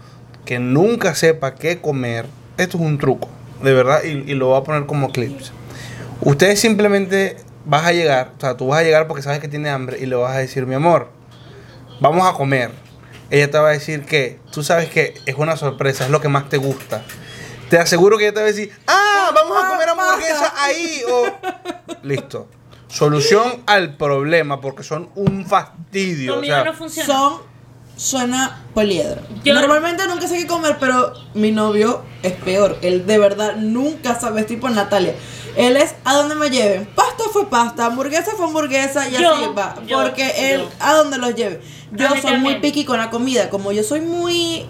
que 0.44 0.58
nunca 0.58 1.14
sepa 1.14 1.54
qué 1.54 1.80
comer, 1.80 2.26
esto 2.58 2.76
es 2.76 2.82
un 2.82 2.98
truco, 2.98 3.28
de 3.62 3.72
verdad, 3.72 4.02
y, 4.04 4.30
y 4.30 4.34
lo 4.34 4.48
voy 4.48 4.60
a 4.60 4.64
poner 4.64 4.86
como 4.86 5.10
clips. 5.10 5.52
Ustedes 6.20 6.60
simplemente 6.60 7.36
vas 7.64 7.86
a 7.86 7.92
llegar, 7.92 8.32
o 8.36 8.40
sea, 8.40 8.56
tú 8.56 8.66
vas 8.68 8.80
a 8.80 8.82
llegar 8.82 9.06
porque 9.06 9.22
sabes 9.22 9.40
que 9.40 9.48
tiene 9.48 9.70
hambre 9.70 9.98
y 10.00 10.06
le 10.06 10.16
vas 10.16 10.34
a 10.34 10.38
decir, 10.38 10.66
mi 10.66 10.74
amor, 10.74 11.08
vamos 12.00 12.26
a 12.26 12.32
comer. 12.32 12.70
Ella 13.30 13.50
te 13.50 13.58
va 13.58 13.68
a 13.68 13.72
decir 13.72 14.04
que 14.04 14.38
tú 14.50 14.62
sabes 14.62 14.88
que 14.88 15.14
es 15.26 15.34
una 15.36 15.56
sorpresa, 15.56 16.04
es 16.04 16.10
lo 16.10 16.20
que 16.20 16.28
más 16.28 16.48
te 16.48 16.56
gusta. 16.56 17.02
Te 17.68 17.78
aseguro 17.78 18.16
que 18.16 18.24
ella 18.24 18.32
te 18.32 18.40
va 18.40 18.46
a 18.46 18.50
decir, 18.50 18.70
ah, 18.86 19.07
vamos 19.32 19.62
a 19.64 19.68
comer 19.68 19.88
hamburguesa 19.88 20.52
ahí. 20.56 21.02
O, 21.10 21.26
listo. 22.02 22.48
Solución 22.88 23.62
al 23.66 23.96
problema 23.96 24.60
porque 24.60 24.82
son 24.82 25.10
un 25.14 25.44
fastidio. 25.46 26.32
o 26.32 26.34
Conmigo 26.36 26.54
sea, 26.54 26.64
no 26.64 26.72
funciona. 26.74 27.06
Son, 27.06 27.34
suena 27.96 28.62
poliedra. 28.74 29.20
Yo- 29.44 29.54
Normalmente 29.54 30.06
nunca 30.06 30.26
sé 30.26 30.38
qué 30.38 30.46
comer, 30.46 30.76
pero 30.80 31.12
mi 31.34 31.50
novio 31.50 32.02
es 32.22 32.32
peor. 32.32 32.78
Él 32.82 33.06
de 33.06 33.18
verdad 33.18 33.56
nunca 33.56 34.18
sabe, 34.18 34.40
es 34.42 34.46
tipo 34.46 34.68
Natalia. 34.70 35.14
Él 35.56 35.76
es 35.76 35.96
a 36.04 36.14
donde 36.14 36.34
me 36.36 36.50
lleven. 36.50 36.86
Pasta 36.94 37.24
fue 37.32 37.50
pasta, 37.50 37.86
hamburguesa 37.86 38.32
fue 38.36 38.46
hamburguesa 38.46 39.08
y 39.08 39.12
Yo, 39.20 39.34
así 39.34 39.44
va. 39.56 39.74
yo, 39.86 40.00
porque 40.00 40.52
él 40.54 40.60
yo. 40.62 40.68
a 40.78 40.94
donde 40.94 41.18
los 41.18 41.34
lleve. 41.34 41.60
Yo 41.92 42.06
A 42.06 42.14
mí 42.14 42.20
soy 42.22 42.32
muy 42.38 42.52
también. 42.54 42.60
picky 42.60 42.84
con 42.84 42.98
la 42.98 43.10
comida. 43.10 43.50
Como 43.50 43.72
yo 43.72 43.82
soy 43.82 44.00
muy. 44.00 44.66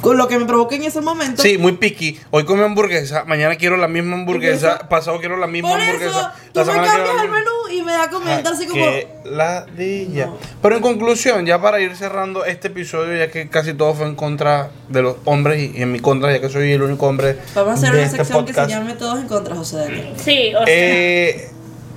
Con 0.00 0.16
lo 0.16 0.28
que 0.28 0.38
me 0.38 0.46
provoca 0.46 0.74
en 0.74 0.84
ese 0.84 1.00
momento. 1.00 1.42
Sí, 1.42 1.58
muy 1.58 1.72
picky. 1.72 2.18
Hoy 2.30 2.44
come 2.44 2.64
hamburguesa, 2.64 3.24
mañana 3.24 3.56
quiero 3.56 3.76
la 3.76 3.88
misma 3.88 4.16
hamburguesa, 4.16 4.88
pasado 4.88 5.18
quiero 5.18 5.36
la 5.36 5.46
misma 5.46 5.70
Por 5.70 5.80
hamburguesa. 5.80 6.10
eso, 6.10 6.30
tú 6.52 6.60
la 6.60 6.66
me 6.66 6.72
cambias 6.72 7.16
la 7.16 7.22
el 7.22 7.30
menú 7.30 7.50
y 7.70 7.82
me 7.82 7.92
da 7.92 8.04
a 8.04 8.10
comentar 8.10 8.52
así 8.52 8.66
como. 8.66 8.84
Qué 8.84 9.08
ladilla. 9.24 10.26
No. 10.26 10.38
Pero 10.60 10.76
en 10.76 10.82
conclusión, 10.82 11.46
ya 11.46 11.60
para 11.60 11.80
ir 11.80 11.94
cerrando 11.96 12.44
este 12.44 12.68
episodio, 12.68 13.16
ya 13.16 13.30
que 13.30 13.48
casi 13.48 13.74
todo 13.74 13.94
fue 13.94 14.06
en 14.06 14.14
contra 14.14 14.70
de 14.88 15.02
los 15.02 15.16
hombres 15.24 15.60
y, 15.60 15.82
en 15.82 15.92
mi 15.92 16.00
contra, 16.00 16.32
ya 16.32 16.40
que 16.40 16.48
soy 16.48 16.72
el 16.72 16.82
único 16.82 17.06
hombre 17.06 17.38
Vamos 17.54 17.70
a 17.70 17.74
hacer 17.74 17.90
de 17.92 17.98
una 17.98 18.06
este 18.06 18.16
sección 18.18 18.44
que 18.46 18.54
se 18.54 18.66
llame 18.68 18.94
Todos 18.94 19.20
en 19.20 19.28
contra, 19.28 19.54
José 19.54 19.76
Daniel. 19.76 20.14
Sí, 20.16 20.54
o 20.54 20.64
sea, 20.64 20.66
Eh, 20.68 21.50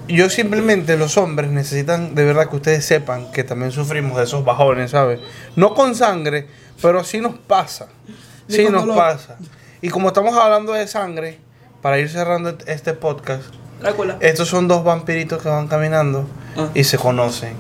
yo 0.08 0.30
simplemente, 0.30 0.98
los 0.98 1.18
hombres 1.18 1.50
necesitan 1.52 2.16
de 2.16 2.26
verdad 2.26 2.50
que 2.50 2.56
ustedes 2.58 2.86
sepan 2.86 3.32
que 3.32 3.44
también 3.44 3.72
sufrimos 3.72 4.18
de 4.18 4.24
esos 4.24 4.44
bajones, 4.46 4.92
¿sabes? 4.92 5.20
No 5.56 5.74
con 5.74 5.96
sangre, 5.96 6.48
pero 6.82 7.04
sí 7.04 7.20
nos 7.20 7.36
pasa. 7.38 7.88
Sí 8.48 8.64
nos 8.70 8.82
dolor. 8.82 8.98
pasa. 8.98 9.38
Y 9.82 9.90
como 9.90 10.10
estamos 10.10 10.36
hablando 10.38 10.74
de 10.74 10.88
sangre, 10.88 11.40
para 11.82 12.00
ir 12.00 12.10
cerrando 12.10 12.56
este 12.68 12.94
podcast, 12.94 13.44
Drácula. 13.80 14.18
estos 14.22 14.48
son 14.48 14.68
dos 14.68 14.84
vampiritos 14.84 15.42
que 15.42 15.50
van 15.50 15.68
caminando 15.68 16.28
Ah. 16.58 16.70
y 16.74 16.84
se 16.86 16.98
conocen. 16.98 17.54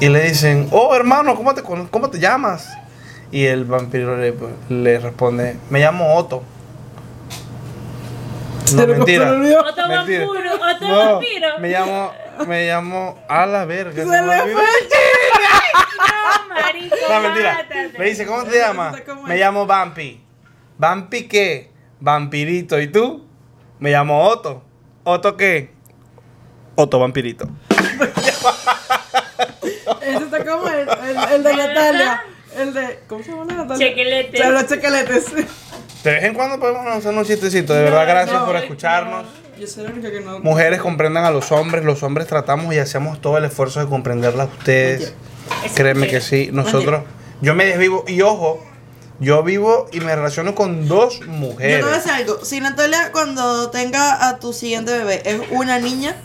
Y 0.00 0.08
le 0.08 0.22
dicen, 0.28 0.68
oh 0.72 0.94
hermano, 0.94 1.34
¿cómo 1.36 1.54
te, 1.54 1.62
cómo 1.62 2.10
te 2.10 2.18
llamas? 2.18 2.68
Y 3.30 3.44
el 3.46 3.64
vampiro 3.64 4.16
le, 4.18 4.34
le 4.68 4.98
responde, 4.98 5.56
me 5.70 5.80
llamo 5.80 6.14
Otto. 6.16 6.42
No, 8.76 8.86
mentira. 8.86 9.30
olvidó. 9.32 9.60
otro 9.60 9.88
Mentira. 9.88 10.26
vampiro, 10.26 10.54
otro 10.54 10.88
No, 10.88 10.96
vampiro. 11.12 11.58
me 11.58 11.68
llamo, 11.70 12.12
me 12.46 12.66
llamo 12.66 13.18
a 13.28 13.46
la 13.46 13.64
verga. 13.64 13.92
Se 13.92 14.04
le 14.04 14.52
fue. 14.52 14.54
No, 14.54 16.54
marico, 16.54 16.96
No, 17.08 17.20
mentira. 17.20 17.52
mátate. 17.54 17.98
Me 17.98 18.04
dice, 18.06 18.26
¿cómo 18.26 18.44
te 18.44 18.58
llamas? 18.58 18.96
Me 19.26 19.36
llamo 19.36 19.66
Vampi. 19.66 20.20
¿Vampi 20.78 21.28
qué? 21.28 21.70
Vampirito. 22.00 22.80
¿Y 22.80 22.88
tú? 22.88 23.26
Me 23.78 23.90
llamo 23.90 24.22
Otto. 24.24 24.62
¿Otto 25.04 25.36
qué? 25.36 25.70
Otto 26.74 26.98
Vampirito. 26.98 27.46
Ese 30.00 30.24
está 30.24 30.44
como 30.44 30.68
el, 30.68 30.88
el, 30.88 31.32
el 31.34 31.42
de 31.42 31.56
Natalia. 31.56 32.22
El 32.56 32.74
de. 32.74 33.00
¿Cómo 33.08 33.22
se 33.22 33.30
llama 33.30 33.44
la 33.46 33.54
Natalia? 33.54 33.88
Chequeletes. 33.88 34.40
O 34.40 34.62
chequeletes. 34.66 35.32
De 36.04 36.10
vez 36.10 36.24
en 36.24 36.34
cuando 36.34 36.58
podemos 36.58 36.86
hacer 36.86 37.14
un 37.14 37.24
chistecito. 37.24 37.74
De 37.74 37.84
verdad, 37.84 38.06
gracias 38.06 38.42
por 38.42 38.54
no. 38.54 38.58
escucharnos. 38.58 39.26
Yo 39.58 39.66
soy 39.66 39.84
la 39.84 39.90
única 39.90 40.10
que 40.10 40.20
no. 40.20 40.40
Mujeres 40.40 40.80
comprendan 40.80 41.24
a 41.24 41.30
los 41.30 41.52
hombres. 41.52 41.84
Los 41.84 42.02
hombres 42.02 42.26
tratamos 42.26 42.74
y 42.74 42.78
hacemos 42.78 43.20
todo 43.20 43.38
el 43.38 43.44
esfuerzo 43.44 43.80
de 43.80 43.86
comprenderlas 43.86 44.48
a 44.48 44.52
ustedes. 44.52 45.14
Créeme 45.74 46.08
que 46.08 46.20
sí. 46.20 46.50
Nosotros, 46.52 47.02
yo 47.40 47.54
me 47.54 47.66
desvivo. 47.66 48.04
Y 48.08 48.22
ojo, 48.22 48.64
yo 49.20 49.42
vivo 49.44 49.88
y 49.92 50.00
me 50.00 50.16
relaciono 50.16 50.54
con 50.56 50.88
dos 50.88 51.20
Yo 51.20 51.26
mujeres. 51.28 51.76
te 51.78 51.82
voy 51.84 51.92
a 51.92 51.96
decir 51.96 52.12
algo. 52.12 52.44
Si 52.44 52.60
Natalia, 52.60 53.12
cuando 53.12 53.70
tenga 53.70 54.28
a 54.28 54.38
tu 54.40 54.52
siguiente 54.52 54.92
bebé, 54.98 55.22
es 55.24 55.40
una 55.50 55.78
niña, 55.78 56.16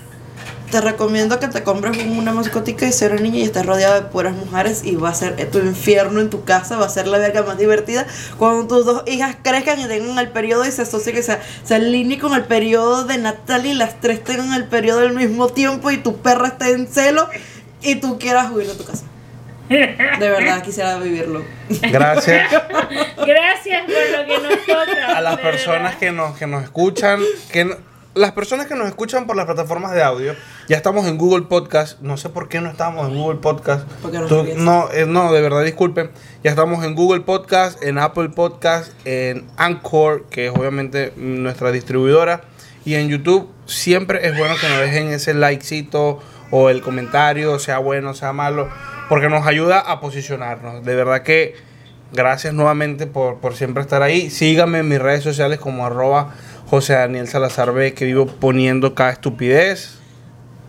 te 0.72 0.82
recomiendo 0.82 1.40
que 1.40 1.48
te 1.48 1.64
compres 1.64 1.98
una 2.06 2.34
mascotica 2.34 2.86
y 2.86 2.92
sea 2.92 3.10
una 3.10 3.22
niña 3.22 3.38
y 3.40 3.44
estés 3.44 3.66
rodeada 3.66 4.02
de 4.02 4.08
puras 4.10 4.34
mujeres 4.34 4.82
y 4.84 4.96
va 4.96 5.10
a 5.10 5.14
ser 5.14 5.36
tu 5.50 5.60
infierno 5.60 6.20
en 6.20 6.30
tu 6.30 6.44
casa, 6.44 6.76
va 6.78 6.86
a 6.86 6.90
ser 6.90 7.08
la 7.08 7.18
verga 7.18 7.44
más 7.44 7.58
divertida. 7.58 8.06
Cuando 8.38 8.68
tus 8.68 8.86
dos 8.86 9.04
hijas 9.08 9.38
crezcan 9.42 9.80
y 9.80 9.88
tengan 9.88 10.18
el 10.20 10.30
periodo 10.30 10.66
y 10.66 10.72
se 10.72 10.82
asocien, 10.82 11.16
que 11.16 11.24
se, 11.24 11.38
se 11.64 11.76
alinee 11.76 12.20
con 12.20 12.34
el 12.34 12.44
periodo 12.44 13.06
de 13.06 13.18
Natalia 13.18 13.72
y 13.72 13.76
las 13.76 14.00
tres 14.02 14.24
tengan 14.24 14.54
el 14.54 14.66
periodo 14.66 15.00
al 15.02 15.14
mismo 15.14 15.48
tiempo 15.50 15.90
y 15.92 15.98
tu 15.98 16.18
perra 16.18 16.50
esté 16.50 16.72
en 16.72 16.88
celo 16.88 17.30
y 17.82 17.96
tú 17.96 18.20
quieras 18.20 18.52
huir 18.52 18.68
de 18.68 18.76
tu 18.76 18.84
casa. 18.84 19.04
De 19.70 20.30
verdad, 20.30 20.62
quisiera 20.64 20.98
vivirlo. 20.98 21.44
Gracias. 21.92 22.50
Gracias 23.26 23.84
por 23.86 24.20
lo 24.20 24.26
que 24.26 24.48
nos 24.48 24.66
toca. 24.66 25.18
a 25.18 25.22
las 25.22 25.38
personas 25.40 25.96
que 25.96 26.12
nos, 26.12 26.38
que 26.38 26.48
nos 26.48 26.64
escuchan, 26.64 27.20
que 27.52 27.66
no- 27.66 27.76
las 28.18 28.32
personas 28.34 28.66
que 28.68 28.76
nos 28.76 28.88
escuchan 28.88 29.26
por 29.28 29.36
las 29.36 29.46
plataformas 29.46 29.94
de 29.94 30.04
audio, 30.04 30.34
ya 30.68 30.76
estamos 30.78 31.06
en 31.08 31.18
Google 31.18 31.46
Podcast, 31.48 32.00
no 32.02 32.18
sé 32.18 32.30
por 32.30 32.50
qué 32.50 32.60
no 32.62 32.70
estamos 32.70 33.08
en 33.08 33.16
Google 33.18 33.40
Podcast. 33.40 33.88
Porque 34.02 34.20
no 34.20 34.26
Tú- 34.28 34.46
no, 34.58 34.92
eh, 34.92 35.06
no, 35.06 35.32
de 35.32 35.42
verdad 35.42 35.64
disculpen, 35.64 36.12
ya 36.44 36.50
estamos 36.52 36.84
en 36.84 36.96
Google 36.96 37.22
Podcast, 37.22 37.82
en 37.84 37.98
Apple 37.98 38.30
Podcast, 38.30 38.92
en 39.06 39.46
Anchor, 39.58 40.26
que 40.30 40.48
es 40.48 40.52
obviamente 40.56 41.14
nuestra 41.16 41.72
distribuidora, 41.72 42.42
y 42.86 42.96
en 42.96 43.10
YouTube 43.10 43.50
siempre 43.66 44.26
es 44.28 44.38
bueno 44.38 44.56
que 44.60 44.68
nos 44.70 44.80
dejen 44.80 45.08
ese 45.10 45.34
likecito 45.34 46.20
o 46.52 46.70
el 46.70 46.82
comentario, 46.82 47.60
sea 47.60 47.80
bueno, 47.80 48.14
sea 48.14 48.34
malo, 48.34 48.70
porque 49.10 49.30
nos 49.30 49.46
ayuda 49.46 49.80
a 49.80 50.00
posicionarnos. 50.00 50.84
De 50.86 50.96
verdad 50.96 51.22
que 51.22 51.56
gracias 52.14 52.54
nuevamente 52.54 53.06
por, 53.06 53.40
por 53.40 53.54
siempre 53.56 53.82
estar 53.84 54.02
ahí. 54.02 54.30
Síganme 54.30 54.80
en 54.80 54.88
mis 54.88 55.00
redes 55.00 55.24
sociales 55.24 55.60
como 55.60 55.86
arroba 55.86 56.34
José 56.70 56.94
Daniel 56.94 57.28
Salazar 57.28 57.72
B, 57.74 57.94
que 57.94 58.06
vivo 58.06 58.26
poniendo 58.28 58.94
cada 58.94 59.12
estupidez. 59.12 59.96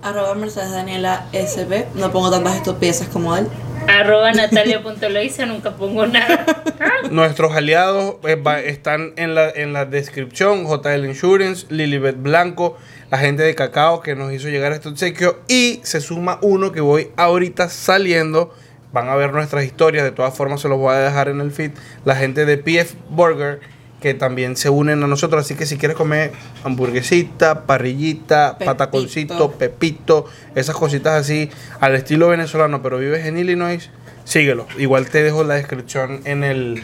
Arroba 0.01 0.35
Mercedes 0.37 0.71
Daniela 0.71 1.27
SB. 1.33 1.87
No 1.97 2.13
pongo 2.13 2.31
tantas 2.31 2.55
estupideces 2.55 3.09
como 3.09 3.37
él. 3.37 3.49
Arroba 3.89 4.31
natalia.loisa, 4.33 5.47
nunca 5.47 5.73
pongo 5.77 6.07
nada. 6.07 6.47
Nuestros 7.11 7.53
aliados 7.53 8.17
eh, 8.25 8.37
va- 8.37 8.61
están 8.61 9.13
en 9.17 9.35
la, 9.35 9.51
en 9.51 9.73
la 9.73 9.87
descripción. 9.87 10.67
JL 10.67 11.05
Insurance, 11.05 11.67
Lilibet 11.71 12.17
Blanco, 12.23 12.77
la 13.11 13.19
gente 13.19 13.43
de 13.43 13.57
Cacao 13.57 14.01
que 14.01 14.15
nos 14.15 14.33
hizo 14.33 14.49
llegar 14.49 14.73
este 14.73 14.89
obsequio. 14.89 15.41
Y 15.49 15.81
se 15.83 16.01
suma 16.01 16.39
uno 16.43 16.71
que 16.71 16.81
voy 16.81 17.11
ahorita 17.17 17.69
saliendo. 17.69 18.55
Van 18.93 19.09
a 19.09 19.17
ver 19.17 19.33
nuestras 19.33 19.65
historias. 19.65 20.05
De 20.05 20.13
todas 20.13 20.33
formas, 20.33 20.61
se 20.61 20.69
los 20.69 20.79
voy 20.79 20.95
a 20.95 20.99
dejar 20.99 21.29
en 21.29 21.41
el 21.41 21.51
feed. 21.51 21.73
La 22.05 22.15
gente 22.15 22.47
de 22.47 22.57
PF 22.57 22.95
Burger 23.11 23.61
que 24.01 24.15
también 24.15 24.57
se 24.57 24.71
unen 24.71 25.03
a 25.03 25.07
nosotros. 25.07 25.45
Así 25.45 25.55
que 25.55 25.67
si 25.67 25.77
quieres 25.77 25.97
comer 25.97 26.33
hamburguesita, 26.65 27.67
parrillita, 27.67 28.53
Pepito. 28.59 28.65
pataconcito, 28.77 29.53
pepito, 29.53 30.27
esas 30.55 30.77
cositas 30.77 31.21
así 31.21 31.51
al 31.81 31.95
estilo 31.95 32.29
venezolano, 32.29 32.83
pero 32.83 32.99
vives 32.99 33.27
en 33.27 33.39
Illinois, 33.39 33.91
síguelo. 34.25 34.67
Igual 34.79 35.09
te 35.11 35.23
dejo 35.23 35.45
la 35.45 35.55
descripción 35.55 36.21
en 36.25 36.45
el 36.45 36.83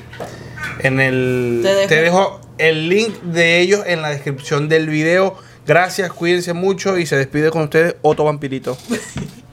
en 0.80 1.00
el 1.00 1.60
Te 1.62 1.74
dejo. 1.74 1.88
te 1.88 2.02
dejo 2.02 2.40
el 2.58 2.88
link 2.88 3.20
de 3.22 3.60
ellos 3.60 3.82
en 3.86 4.02
la 4.02 4.10
descripción 4.10 4.68
del 4.68 4.88
video. 4.88 5.36
Gracias, 5.66 6.12
cuídense 6.12 6.52
mucho 6.52 6.98
y 6.98 7.06
se 7.06 7.16
despide 7.16 7.50
con 7.50 7.62
ustedes 7.62 7.96
Otto 8.02 8.24
Vampirito. 8.24 8.76